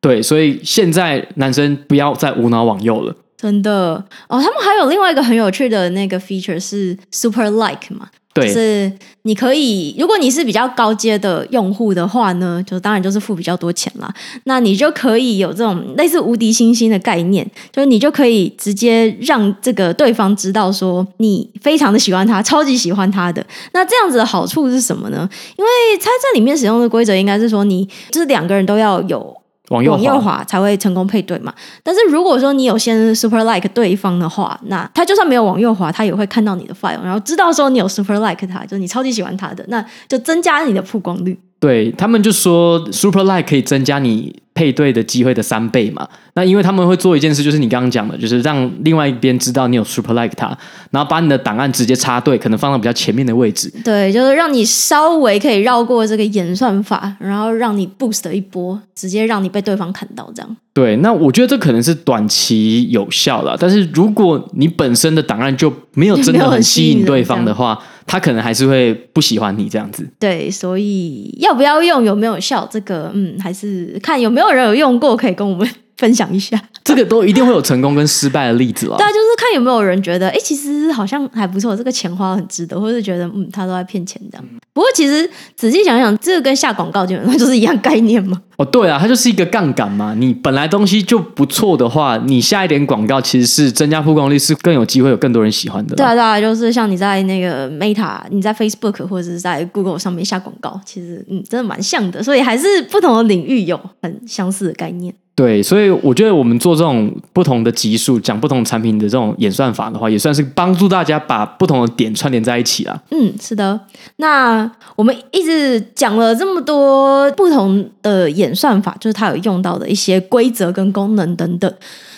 [0.05, 3.15] 对，所以现在男生不要再无脑往右了。
[3.35, 3.95] 真的
[4.29, 8.07] 哦，他们还有另外一个很有趣的那个 feature 是 super like 嘛？
[8.31, 8.91] 对，就是
[9.23, 14.13] 你可以，如果你是比较高阶的用户的话呢，就当然就是付比较多钱啦。
[14.43, 23.43] 那你就可以有这种类似无敌星星的概念，就是你就可以直接让这个对方知道说你非常的喜欢他，超级喜欢他的。
[23.73, 25.27] 那这样子的好处是什么呢？
[25.57, 29.35] 因为它在里面使用的规则应该是说，你就是两个人都要有。
[29.69, 31.53] 往右，往右滑才会成功配对嘛。
[31.83, 41.39] 但是如果说你有先 super like 对方的话，那他就算没有往右滑，他也会看到你的 file，然后知道说你有 super like 他，就是你超级喜欢他的，那就增加你的曝光率。
[41.59, 46.07] 对，他们就说 super like 可以增加你配对的机会的三倍嘛。
[46.33, 50.47] 那因为他们会做一件事，就是你刚刚讲的，就是让另外一边知道你有 super like 他，
[50.89, 53.71] 然后把你的档案直接插队，可能放到比较前面的位置。
[53.83, 60.57] 对，就是让你稍微可以绕过这个演算法，然后让你 boost 一波，直接让你被对方看到这样。
[60.73, 70.07] 对，那我觉得这可能是短期有效了，但是如果你本身的档案就没有真的很吸引对方的话， 他可能还是会不喜欢你这样子。
[70.19, 76.61] 对，所以要不要用，有没有效，这个嗯，还是看有没有人有用过，可以跟我们分享一下。
[76.83, 78.97] 这个都一定会有成功跟失败的例子了。
[78.97, 84.45] 对啊，就是看有没有人觉得，哎，其实好像还不错，这个钱花很值得，或者是觉得嗯，他都在骗钱这样。
[84.71, 88.39] 不过其实仔细想想，这个跟下广告基本上就是一样概念嘛。
[88.57, 90.13] 哦，对啊，它就是一个杠杆嘛。
[90.17, 95.95] 你本来东西就不错的话，你下一点广告其实是增加曝光率，是更有机会有更多人喜欢的。
[95.95, 102.21] 对啊，对啊，就是像你在那个 Meta，你在 Facebook 或者是在 Google 上面下广告，其实嗯，真的蛮像的。
[102.21, 105.13] 所以还是不同的领域有很相似的概念。
[105.35, 113.03] 对，所以我觉得我们做这种不同的级数，讲不同产品的这种演算法的话，也算是帮助大家把不同的点串联在一起了。
[113.11, 113.77] 嗯，是的。
[114.15, 121.69] 那我们一直讲了这么多不同的演算法，就是它有用到的一些规则跟功能等等。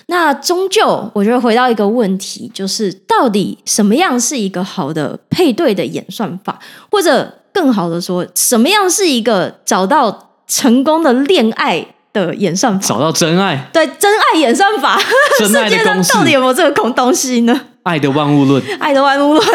[0.05, 6.59] 那终究，我觉得回到一个问题，就是到底什么样是一个好的配对的演算法，
[6.91, 11.95] 或者更好的说，什么样是一个找到成功的恋爱？
[12.17, 14.99] 的演算法，找到真爱，对，真爱演算法，
[15.39, 17.59] 真爱的公式，世界上到底有没有这个空东西呢？
[17.83, 19.45] 爱的万物论，爱的万物论。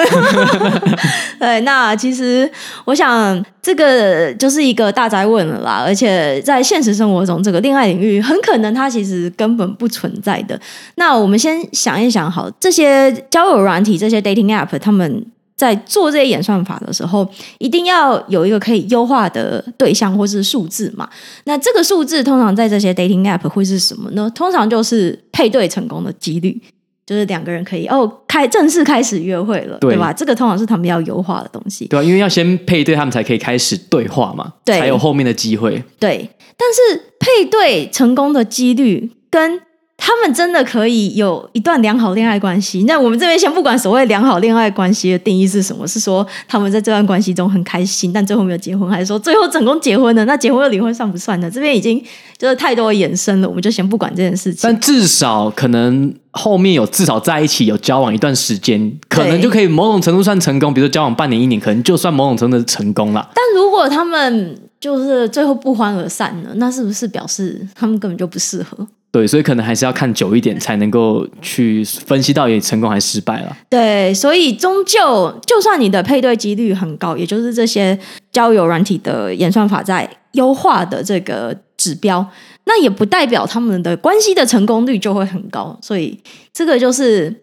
[1.39, 2.51] 对，那其实
[2.87, 5.83] 我想，这个就是一个大哉问了啦。
[5.85, 10.59] 而且在现实生活中，这个恋爱领域很可能它其实根本不存在的。
[10.95, 15.27] 那我们先想一想，好，这些交友软体，这些 dating app，他们。
[15.63, 17.25] 在做这些演算法的时候，
[17.59, 21.09] 一定要有一个可以优化的对象或是数字嘛？
[21.45, 24.29] 那这个数字通常在这些 dating app 会是什么呢？
[24.35, 26.61] 通常就是配对成功的几率，
[27.07, 30.13] 就是两个人可以哦开正式开始约会了，对，对吧？
[30.13, 35.81] 这个通常是他们要优化的东西，对啊，因为要先配对，他们才可以开始对话嘛，对，才有后面的机会。
[36.01, 39.61] 对，但是配对成功的几率跟
[40.05, 42.83] 他们真的可以有一段良好恋爱关系？
[42.89, 50.25] 那我们这边先不管所谓良好恋爱关系的定义是什么，是说他们在这段关系中很开心，但最后没有结婚，还是说最后成功结婚了？
[50.25, 51.49] 那结婚又离婚算不算呢？
[51.49, 52.03] 这边已经
[52.37, 54.63] 就是太多衍生了，我们就先不管这件事情。
[54.65, 60.75] 但至少可能后面有至少在一起有交往一段时间，可能就可以某种程度算成功。
[60.75, 63.31] 比如说交往半年一年，可能就算某种程度的成功了。
[63.37, 68.85] 但如果他们就是最后不欢而散了，那是不是表示他们根本就不适合？
[69.13, 73.57] 对，所以可能还是要看久一点，才能够去分析到底成功还是失败了。
[73.69, 77.99] 对，所以终究，就算你的配对几率很高，也就是这些
[78.33, 82.27] 交友软体的演算法在优化的这个指标，
[82.65, 85.79] 那也不代表他们的关系的成功率就会很高。
[85.83, 86.19] 所以
[86.53, 87.43] 这个就是。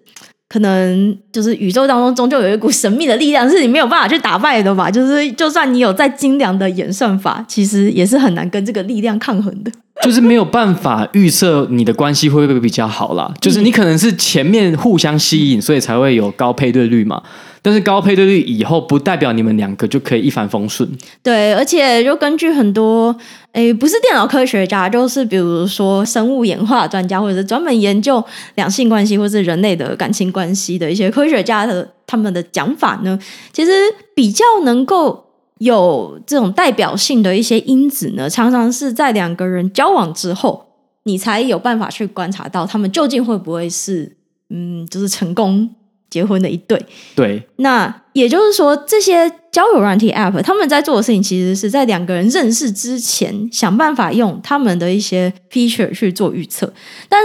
[0.51, 4.89] 可能就是宇宙当中终究有一股神秘的力量，是你没有办法去打败的吧？
[4.89, 9.71] 就是就算你有再精良的演算法，其实也是很难跟这个力量抗衡的。
[10.03, 13.33] 就是没有办法预测你的关系会不会比较好啦。
[13.41, 17.21] 就是你可能是前面互相吸引，所以才会有高配对率嘛。
[17.61, 20.89] 但是高配对率以后不代表你们两个就可以一帆风顺。
[21.21, 23.13] 对，而且就根据很多
[23.51, 28.23] 诶，不是电脑科学家，就是比如说生物演化专家，或者是专门研究
[28.55, 33.19] 两性关系或者是人类的感情关系的一些科学家的他们的讲法呢，
[33.51, 33.71] 其实
[34.15, 35.25] 比较能够
[35.59, 40.65] 有这种代表性的一些因子呢，常常是在两个人交往之后，
[41.03, 44.17] 你才有办法去观察到他们究竟会不会是
[44.49, 45.69] 嗯，就是成功。
[46.09, 46.83] 结婚的一对，
[47.15, 56.73] 对，那也就是说，这些交友软体 App 他们在做的事情，其实是在两个人认识之前，想办法用他们的一些 feature 去做预测。
[57.07, 57.21] 但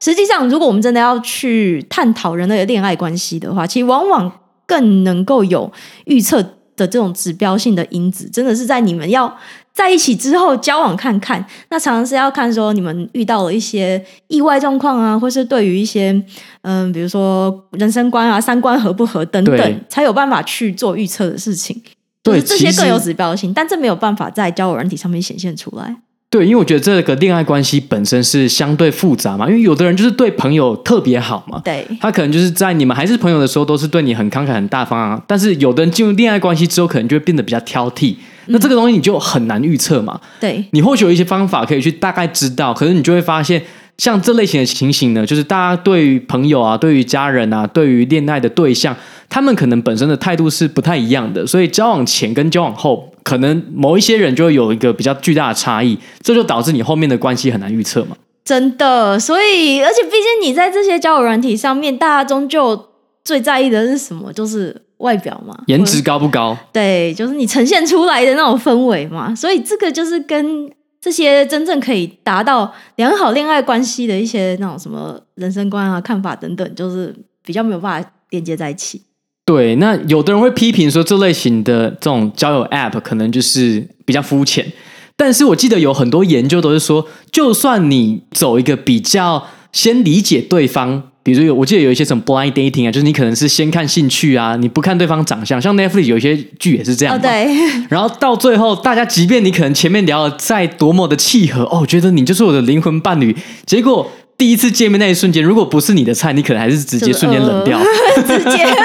[0.00, 4.32] 实际上，如果我们真的要去探讨人类的恋爱关系的话，其实往往
[4.66, 5.70] 更能够有
[6.06, 6.42] 预测
[6.82, 9.32] 的这种指标性的因子，真的是在你们要。
[9.74, 16.12] 在一起之后交往看看，那常常是要看说你们遇到了一些意外状况啊，或是对于一些
[16.60, 21.82] 嗯、呃，比如说人生观啊、三观合不合等等，才有办法去做预测的事情。
[22.22, 25.96] 对，就是、这些更有指标性，但这没有办法在交友软体上面显现出来。
[26.32, 38.16] 对，因为我觉得这个恋爱关系本身是相对复杂嘛，因为有的人就是对朋友特别好嘛，对，他可能就是在你们还是朋友的时候，都是对你很慷慨、很大方啊，但是有的人进入恋爱关系之后，可能就会变得比较挑剔。
[38.46, 40.18] 那这个东西你就很难预测嘛。
[40.40, 43.62] 对，你或许有一些方法可以去大概知道，可是你就会发现
[43.98, 48.96] 像这类型的情形呢，就是大家对于朋友啊、对于家人啊、对于恋爱的对象，
[49.28, 58.16] 他们可能本身的态度是不太一样的，所以交往前跟交往后，可能某一些人就会有一个比较巨大的差异，这就导致你后面的关系很难预测嘛。
[58.44, 62.88] 真的，所以而且毕竟你在这些交友软体上面，大家终究
[63.24, 64.32] 最在意的是什么？
[64.32, 66.56] 就是外表嘛，颜值高不高？
[66.72, 69.32] 对，就是你呈现出来的那种氛围嘛。
[69.32, 70.68] 所以这个就是跟
[71.02, 77.12] 这些真正可以达到良好恋爱关系的一些那种什么人生观啊、看法等等，就是
[77.44, 79.02] 比较没有办法连接在一起。
[79.44, 84.72] 对，那有的人会批评说，这类型的这种交友 App 可能就是比较肤浅。
[85.16, 97.16] 但是我记得有很多研究都是说，就算你走一个比较先理解对方，比如有我记得有一些什么 blind dating 啊，就是你可能是先看兴趣啊，你不看对方长相，像 Netflix 有一些剧也是这样。
[97.16, 97.48] 哦，对。
[97.88, 103.34] 然后到最后，大家即便你可能前面聊的再多么的契合，哦，觉得你就是我的灵魂伴侣，
[103.66, 108.66] 结果第一次见面那一瞬间，如果不是你的菜，你可能还是直接瞬间冷掉，呃、 直接。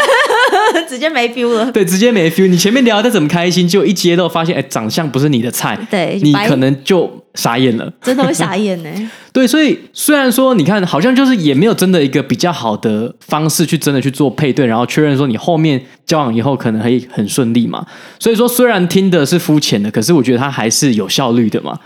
[0.88, 2.48] 直接没 feel 了，对，直接没 feel。
[2.48, 8.90] 你前面聊的再怎么开心，就一接到发现，哎，长相不是你的菜，对，你可能就傻眼了，真的会傻眼呢。
[9.32, 17.86] 对，所以虽然说，你看，好像就是也没有真的一个比较好的方式去真的去做配对，然后确认说你后面交往以后可能可以很顺利嘛。
[18.20, 21.80] 所以说，虽然听的是肤浅的，可是我觉得它还是有效率的嘛。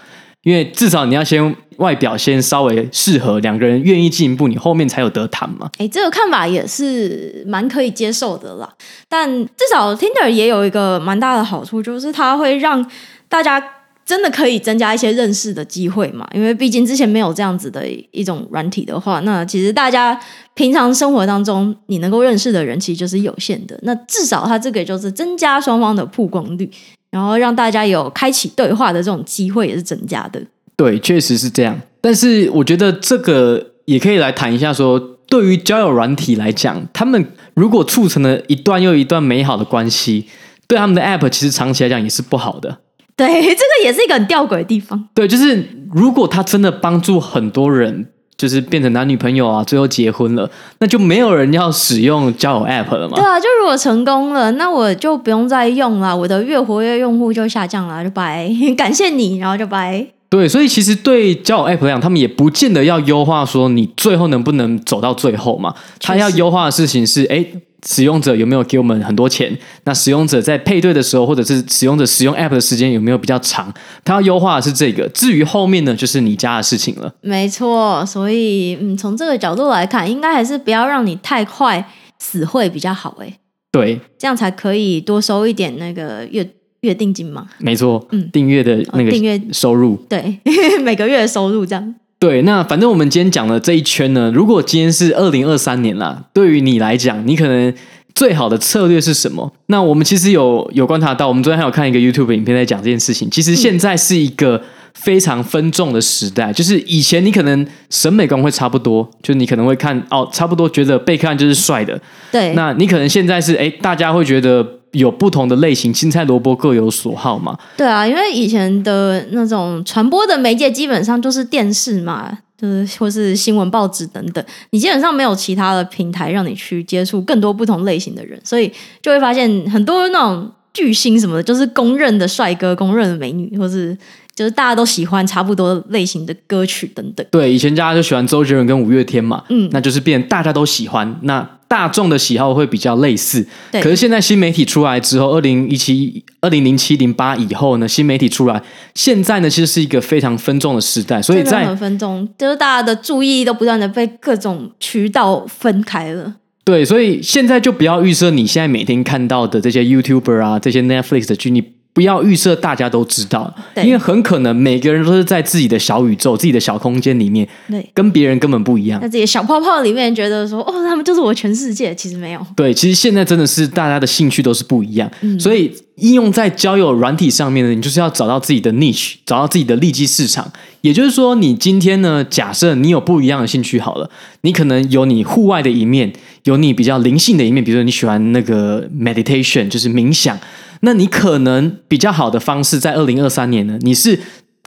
[0.43, 5.70] 因为至少你要先外表先稍微适合，两个人愿意进一步，你后面才有得谈嘛。
[5.78, 8.68] 哎，这个看法也是蛮可以接受的啦。
[9.08, 12.84] 但至少 Tinder 也有一个蛮大的好处，就是它会让
[13.30, 13.64] 大家
[14.06, 16.28] 真的可以增加一些认识的机会嘛。
[16.34, 20.20] 因为毕竟之前没有这样子的一种软体的话，那其实大家
[20.54, 23.80] 平常生活当中你能够认识的人其实就是有限的。
[23.84, 26.70] 那至少它这个就是增加双方的曝光率。
[27.12, 30.41] 然后让大家有开启对话的这种机会也是增加的。
[30.78, 31.78] 对，确实是这样。
[31.99, 34.97] 但是我觉得这个也可以来谈一下说，
[35.28, 40.26] 对于交友软体来讲，他们如果促成了一段又一段美好的关系，
[40.70, 42.78] 对他们的 App 其实长期来讲也是不好的。
[43.26, 45.08] 对， 这个也是一个很吊诡的地方。
[45.14, 48.08] 对，就是如果他真的帮助很多人。
[48.38, 50.50] 就是变成男女朋友啊，最后结婚了，
[50.80, 53.16] 那就没有人要使用交友 App 了嘛？
[53.16, 60.04] 对啊，就如果成功了，那我就不用再用了，我的月活跃用户就下降了，就拜， 感谢你，然后就拜。
[60.28, 65.76] 对，所以其实对交友 App 来讲，他们也不见得要优化说你最后能不能走到最后嘛。
[66.00, 67.46] 他要优化的事情是，哎。
[67.88, 69.58] 使用者有没有给我们很多钱？
[69.86, 73.74] 那使用者在配对的时候，或者是使用者使用 App 的时间有没有比较长？
[74.04, 75.08] 他要优化的是这个。
[75.10, 77.14] 至于后面呢，就是你家的事情了。
[77.22, 83.36] 没错，所以嗯，从这个角度来看，应该还是不要让你太快死会比较好诶。
[83.72, 86.48] 对，这样才可以多收一点那个月
[86.82, 87.48] 月定金嘛。
[87.58, 90.40] 没错，嗯，订阅的那个订阅收入，哦、对，
[90.84, 91.96] 每个月的收入这样。
[92.22, 97.74] 对，那反正我们今天讲的这一圈呢，如果今天是二零二三年啦，对于你来讲，你可能
[98.14, 99.52] 最好的策略是什么？
[99.66, 103.28] 那我们其实有有观察到，我们昨天还有看一个 YouTube 影片在讲这件事情。
[103.32, 104.62] 其实现在是一个
[104.94, 112.00] 非常分众的时代，就是以前你可能审美观会差不多，就是你可能会看哦，差不多觉得贝克汉就是帅的。
[112.32, 114.81] 对，那你可能现在是哎，大家会觉得。
[114.92, 117.58] 有不同的类型，青菜萝卜各有所好嘛？
[117.78, 128.72] 对啊，因为以前的那种传播的媒介基本上就是电视嘛，就是或是新闻报纸等等，你基本上没有其他的平台让你去接触更多不同类型的人，所以
[129.02, 133.98] 就会发现很多那种巨星什么的，就是公认的帅哥、公认的美女，或是
[134.36, 137.26] 就是大家都喜欢差不多类型的歌曲等等。
[137.32, 141.50] 对，以前大家就喜欢周杰伦跟五月天嘛，嗯，那就是变大家都喜欢那。
[141.72, 148.62] 大众的喜好会比较类似，可是现在新媒体出来之后，二零一七、二零零七、零八以后呢，新媒体出来，
[148.94, 156.36] 现在呢其实是一个非常分众的时代，所以在很分众，就是大家的注意力都不断的被各种渠道分开了。
[156.66, 161.64] 对，所以现在就不要预设你现在每天看到的这些 YouTuber 啊，这些 Netflix 的剧，你。
[161.94, 169.00] 不要预设大家都知道，因为很可能每个人都是在自己的小宇宙、自己的小空间里面，对，跟别人根本不一样。
[169.02, 172.48] 在自己的小泡泡里面，觉得说哦，他们就是我全世界，其实没有。
[172.56, 180.50] 对，其实现在真的是大家的兴趣都是不一样，嗯、所以应用在交友软体上面呢，你就是要找到自己的 niche，找到自己的利基市场。
[180.80, 184.10] 也就是说，你今天呢，假设你有不一样的兴趣好了，
[184.42, 186.12] 你可能有你户外的一面，
[186.46, 190.39] 有你比较灵性的一面，比如说你喜欢那个 meditation，就是冥想。
[190.82, 194.20] 那你可能比较好的方式，在二零二三年呢，你是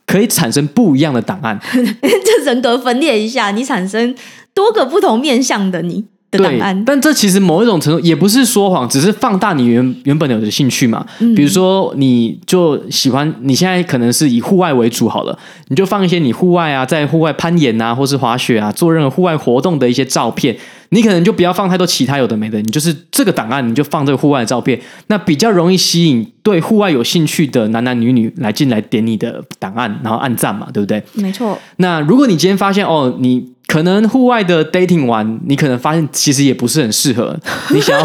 [0.06, 4.14] 可以产生不一样的档案， 这人格分裂一下，你产生
[4.52, 6.04] 多个不同面向的你。
[6.30, 6.84] 的档案。
[6.84, 11.06] 但这其实某一种程度也不是说谎，只是放大你原原本有的兴趣嘛。
[11.20, 15.38] 嗯、比如说，你就喜欢你现在可能是以户外为主好了，
[15.68, 20.56] 你就放一些你户外啊，在户外攀岩啊，或是滑雪啊，做任何户外活动的一些照片。
[20.90, 31.02] 你可能就不要放太多其他有的没的，你就是这个档案，你就放这个户外的照片，那比较容易吸引对户外有兴趣的男男女女来进来点你的档案，然后按赞嘛，对不对？
[31.14, 31.58] 没错。
[31.76, 37.36] 那如果你今天发现哦，你可能户外的 dating 完，你可能发现其实也不是很适合，
[37.70, 38.04] 你想要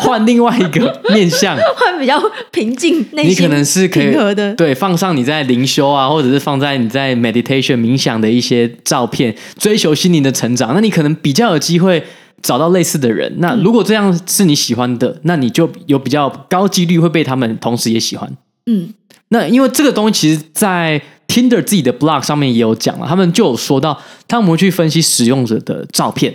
[0.00, 12.04] 换另外一个 面向，换比较平静、内心平和的，你可能是可以对放上你在灵修啊，或者是放在你在 meditation 冥想的一些照片，追求心灵的成长，那你可能比较有机会。
[12.40, 18.32] 找到类似的人，那如果这样是你喜欢的，嗯、那你就有比较高几率会被他们同时也喜欢。
[18.66, 18.94] 嗯，
[19.30, 26.34] 那因为这个东西其实，在 Tinder 自己的 blog 上面也有讲了，他们就有说到，他们会去分析使用者的照片，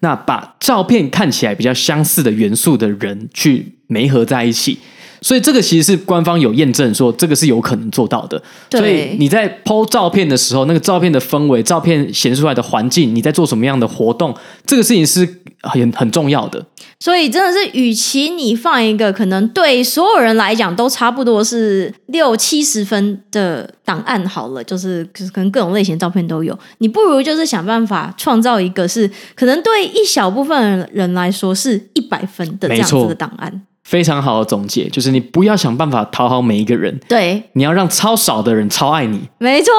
[0.00, 4.78] 那把照片看起来比较相似的元素的人去媒合在一起。
[5.22, 8.40] 所以这个其实是官方有验证说这个是有可能做到的。
[8.70, 14.36] 所以你在 po 照片的时候，那个照片的氛围、照片显示出来的环境，你在做什么样的活动，
[14.66, 15.26] 这个事情是
[15.62, 16.62] 很很重要的。
[17.04, 33.66] 所以真的是，与其你放一个可能对所有人来讲都差不多是六七十分的档案好了，就是可能各种类型的照片都有，你不如就是想办法创造一个是可能对一小部分人来说是一百分的这样子的档案。
[33.84, 39.20] 非常好的总结，就是你不要想办法讨好每一个人，对，你要让超少的人超爱你。
[39.38, 39.70] 没错，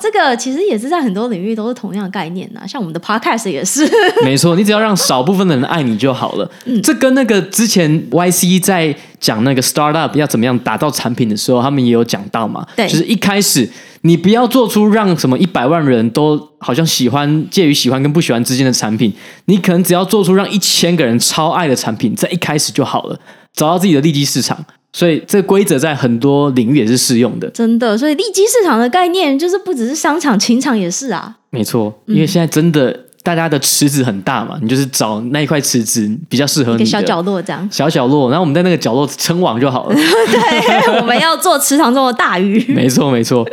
[0.00, 3.88] 这个其实也是在很多领域都是同样的概念呐，像我们的 podcast 也是。
[4.24, 6.50] 没错，你只要让少部分的人爱你就好了。
[6.64, 12.66] 嗯，这跟那个之前 YC 在讲那个 startup 要怎么样打造产品的时候，他们也有讲到嘛。
[12.74, 23.16] 对，就是一开始你不要做出让什么一百万人都好像喜欢介于喜欢跟不喜欢之间的产品，你可能只要做出让一千个人超爱的产品，在一开始就好了。
[23.54, 27.48] 找到自己的利基市场，所以这个规则在很多领域也是适用的。
[27.50, 31.36] 真的，所以利基市场的概念就是不只是商场、情场也是啊。
[31.50, 37.68] 没错，因为现在真的大家的池子很大嘛，你就是找那一块池子比较适合你的小角落这样。
[37.70, 39.94] 小角落，然后我们在那个角落称王就好了。
[39.94, 42.64] 对，我们要做池塘中的大鱼。
[42.72, 43.46] 没错，没错。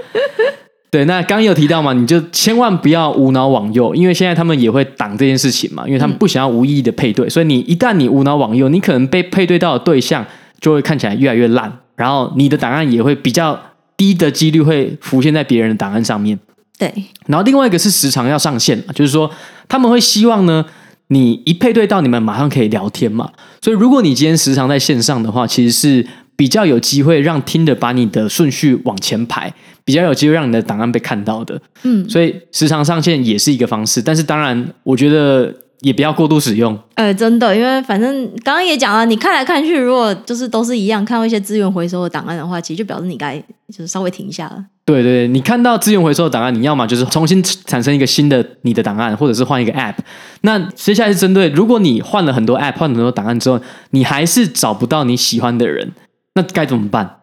[0.91, 10.25] 对，那刚刚有提到嘛，你就千万不要无脑往右，因为现在他们也会挡这件事情嘛，因为他们不想要无意义的配对，嗯、所以你一旦你无脑往右，你可能被配对到的对象
[10.59, 13.59] 就会看起来越来越烂，然后你的档案也会比较
[13.95, 16.39] 低的几率会浮现在别人的档案上面。
[16.79, 16.91] 对，
[17.27, 19.29] 然后另外一个是时长要上线，就是说
[19.67, 20.65] 他们会希望呢，
[21.09, 23.29] 你一配对到你们马上可以聊天嘛，
[23.61, 26.07] 所以如果你今天时常在线上的话，其实是。
[26.39, 31.61] 比较有机会让 Tinder 把你的顺序往前排，比较有机会让你的档案被看到的。
[31.83, 36.79] 嗯，所以时常上线也是一个方式，但是当然，我觉得也不要过度使用。
[36.95, 43.37] 呃，真的，因为反正刚刚也讲了，你看来看去，如果就是都是一样，看到一些资源回收的档案的话，其实就表示你该
[43.67, 44.63] 就是稍微停一下了。
[44.85, 49.95] 对对对，你看到资源回收的档案，你要么就是重新产生一个新的你的档案，或者是换一个 App。
[50.43, 53.59] 那接下来是针对，如果你换了很多 App，换了很多档案之后，
[53.89, 55.91] 你还是找不到你喜欢的人。
[56.39, 57.17] 那该怎么办？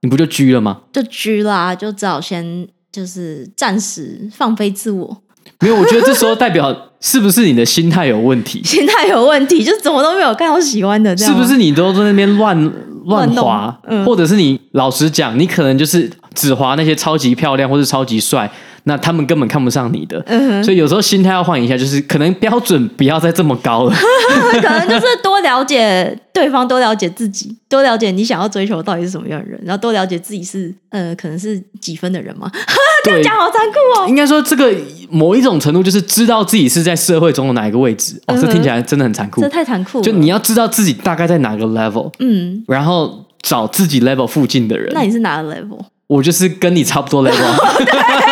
[0.00, 0.80] 你不就拘了吗？
[0.92, 5.22] 就拘啦，就只好先就是暂时放飞自我。
[5.60, 8.62] 没有，我觉得这时候代表是不是你的心态有问题？
[8.64, 12.72] 心态有问题，就是怎么都没有看到喜欢的，这样是不是你都在那边乱
[13.04, 13.78] 乱滑？
[13.88, 18.50] 嗯，或者是你老实讲，你可能就是只滑那些超级漂亮或是超级帅。
[18.84, 23.94] 那他们根本看不上你的，嗯、所以有时候心态要换一下，就是可能标准不要再这么高了，
[24.60, 32.50] 可能就是多了解对方，多了解自己，多了解你想要追求到底是什么样的人，然后多了解自己是呃，可能是几分的人嘛。
[33.04, 34.06] 对这样讲好残酷哦。
[34.08, 34.72] 应该说这个
[35.10, 38.20] 某一种程度就是知道自己是在社会中的哪一个位置。
[38.26, 40.04] 哦，这听起来真的很残酷，这太残酷了。
[40.04, 44.90] 就你要知道自己大概在哪个 level，嗯，然后找自己 level 附近的人。
[44.92, 45.78] 那你是哪个 level？
[46.06, 47.32] 我就是跟你差不多 level，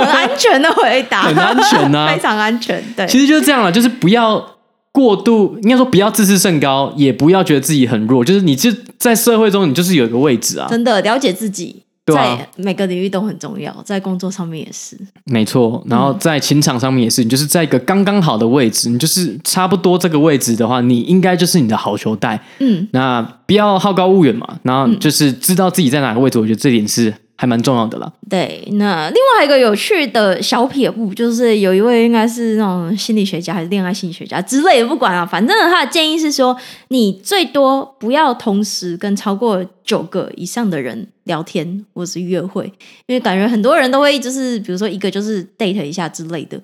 [0.00, 2.82] 很安全的回答， 很安全啊， 非常安全。
[2.96, 4.44] 对，其实就是这样了，就是不要
[4.92, 10.66] 过度，应该说不要自视甚高，也不要觉得自己很弱，就是你就在社会中，你就是有一个位置啊。
[10.68, 11.82] 真的了解自己。
[12.06, 14.98] 在每个领域都很重要，在工作上面也是。
[15.26, 22.42] 没错，然后在情场上面也是，你就是在一个刚刚好的位置，你就是差不多这个位置的话，你应该就是你的好球带。
[22.58, 27.14] 嗯，那不要好高骛远嘛，然后就是知道自己在哪个位置，我觉得这点是。
[27.40, 28.12] 还蛮重要的啦。
[28.28, 36.54] 对，那另外一个有趣的小撇步，就是有一位应该是那种心理学家还是恋爱心理学家之类的，不管啊，反正他的建议是说，
[36.88, 42.66] 你最多不要同时跟超过九个以上的人聊天或是约会，
[43.06, 46.60] 因为感觉很多人都会就是比如说一个就是 date 一下之类的。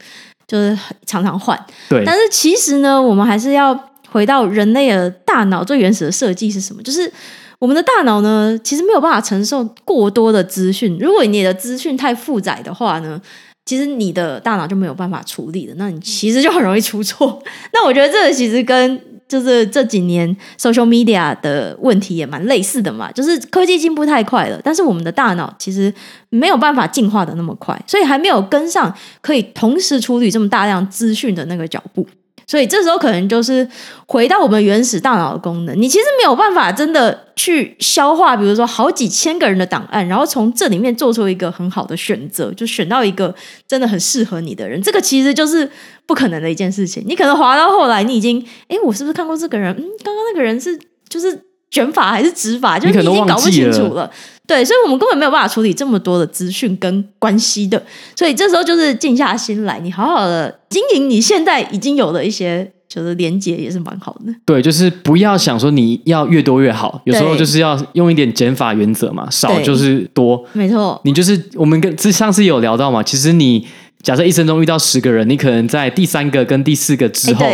[0.49, 1.59] 就是常常换。
[1.89, 3.77] 对，但是其实呢，我们还是要
[4.09, 6.81] 回到人类的大脑最原始的设计是什么？
[6.85, 7.13] 就是
[7.59, 10.99] 我们的大脑呢，其实没有办法承受过多的资讯。
[11.01, 13.21] 如果你的资讯太负载的话呢，
[13.65, 17.43] 其实你的大脑就没有办法处理的，那你其实就很容易出错。
[17.73, 25.93] 那我觉得这个其实跟就是这几年 social media 的问题也蛮类似的嘛，就是科技进步太快了，但是我们的大脑其实
[26.29, 32.07] 没有办法进化的那么快，所以还没有跟上可以同时处理这么大量资讯的那个脚步。
[32.47, 33.69] 所以这时候可能就是
[34.07, 43.35] 回到我们原始大脑的功能，你其实没有办法真的去消化，比如说好几千个人的档案，然后从这里面做出一个很好的选择，就选到一个
[43.67, 44.81] 真的很适合你的人。
[44.81, 45.69] 这个其实就是
[46.07, 47.03] 不可能的一件事情。
[47.07, 49.75] 你可能滑到后来，你已经，哎，我是不是看过这个人？
[49.77, 50.79] 嗯，刚刚那个人是
[51.09, 51.46] 就是。
[51.71, 54.05] 卷发还是直发，就是你已经搞不清楚了。
[54.05, 54.11] 了
[54.47, 57.83] 对，所以我们根本没有办法处理这么多的资讯跟关系的。
[58.15, 64.33] 所以这时候就是静下心来，你好好的经营你现在已经有的一些就是连接，也是蛮好的。
[64.45, 70.45] 对，就是不要想说你要越多越好，有时候就是要用一点减法原则嘛，少就是多。
[70.53, 73.67] 没错，你就是我们跟这上次有聊到嘛，其实你
[74.03, 77.45] 假设一生中遇到十个人，你可能在第三个跟第四个之后，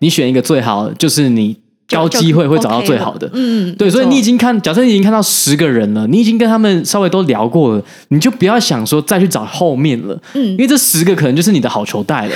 [0.00, 1.61] 你选一个最好的，就是你。
[1.92, 12.34] 高机会会找到最好的，嗯，对，所以你已经看，假设你已经看到十个人了，你已经跟他们稍微都聊过了，你就不要想说再去找后面了，嗯，因为这十个可能就是你的好球带了，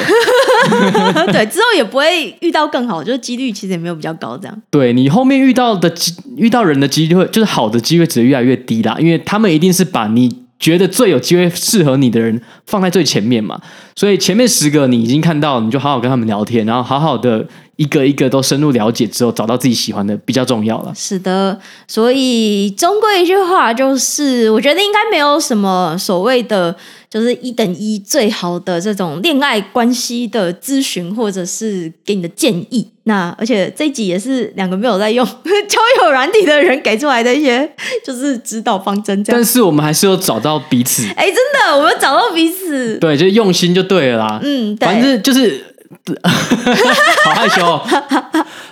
[1.32, 5.92] 对，之后也不会遇到更好，就是几率其实也没有比较高，这样，对，你后面遇到的
[6.36, 10.46] 遇到人的几率会，就是好的机会只会越来越低啦，因为他们一定是把你。
[10.58, 13.60] 觉得最有机会适合你的人放在最前面嘛，
[13.94, 17.46] 所以前面十个你已经看到，你就好好跟他们聊天，然后好好的
[17.76, 20.92] 一个一个都深入了解之后，找到自己喜欢的比较重要了。
[20.94, 26.74] 是的，所以终归一句话就是，我觉得应该没有什么所谓的。
[27.08, 32.86] 就是一等一最好的这种恋爱关系的咨询，或者是给你的建议。
[33.04, 35.24] 那而且这一集也是两个没有在用
[35.68, 37.66] 交友软体的人给出来的一些
[38.04, 39.24] 就是指导方针。
[39.24, 41.06] 这样，但是我们还是有找到彼此。
[41.16, 42.98] 哎，真的，我们找到彼此。
[42.98, 44.40] 对，就是用心就对了啦。
[44.42, 45.64] 嗯，对，反正就是
[47.24, 47.82] 好害羞哦。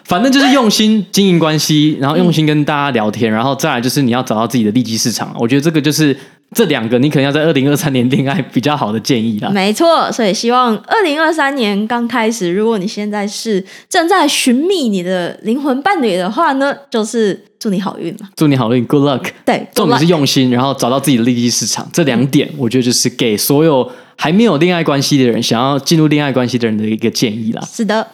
[0.05, 5.35] 反正就是用心经营关系，然后用心跟大家聊天，然后再来就是你要找到自己的利基市场。
[5.39, 6.16] 我觉得这个就是。
[6.55, 9.51] 这两个你可能要在二零二三年恋爱比较好的建议啦。
[9.51, 18.28] 没错，所以希望二零二三年刚开始，如果你现在是正在寻觅你的灵魂伴侣的话呢，就是祝你好运了。
[18.37, 19.30] 祝你好运，Good luck。
[19.45, 21.89] 对，重点是用心，然后找到自己的利基市场。
[21.93, 27.62] 这两点，我觉得就是给所有还没有恋爱关系的人，想要进入恋爱关系的人的一个建议啦。
[27.71, 28.07] 是的，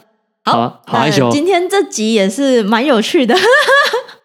[0.44, 1.30] 好，好，好害羞。
[1.30, 3.34] 今天这集也是蛮有趣的。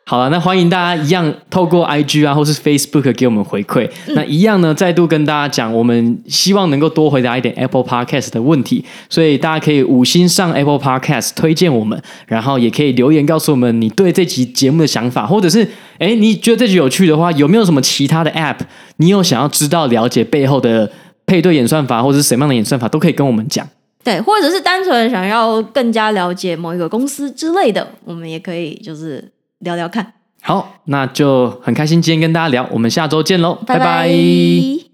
[0.08, 3.90] 好了，那欢迎大家一样透过 IG 啊，或是 Facebook 给我们回馈。
[4.06, 15.68] 嗯、那一样呢，再度跟大家讲，我们希望能够多回答一点 Apple Podcast 的问题，所以大家可以五星上 Apple Podcast 推荐我们，然后也可以留言告诉我们你对这集节目的想法，或者是
[15.98, 18.60] 哎，你觉得这集有趣的话，有没有什么其他的 App，
[18.98, 20.92] 你有想要知道了解背后的
[21.26, 23.68] 配对演算法，或者是什么样的演算法，都可以跟我们讲。
[24.04, 29.32] 对，或者是单纯想要更加了解某一个公司之类的，我们也可以就是。
[29.60, 33.86] 聊聊看，好，那就很开心今天跟大家聊，我们下周见喽，拜拜。
[33.86, 34.85] 拜拜。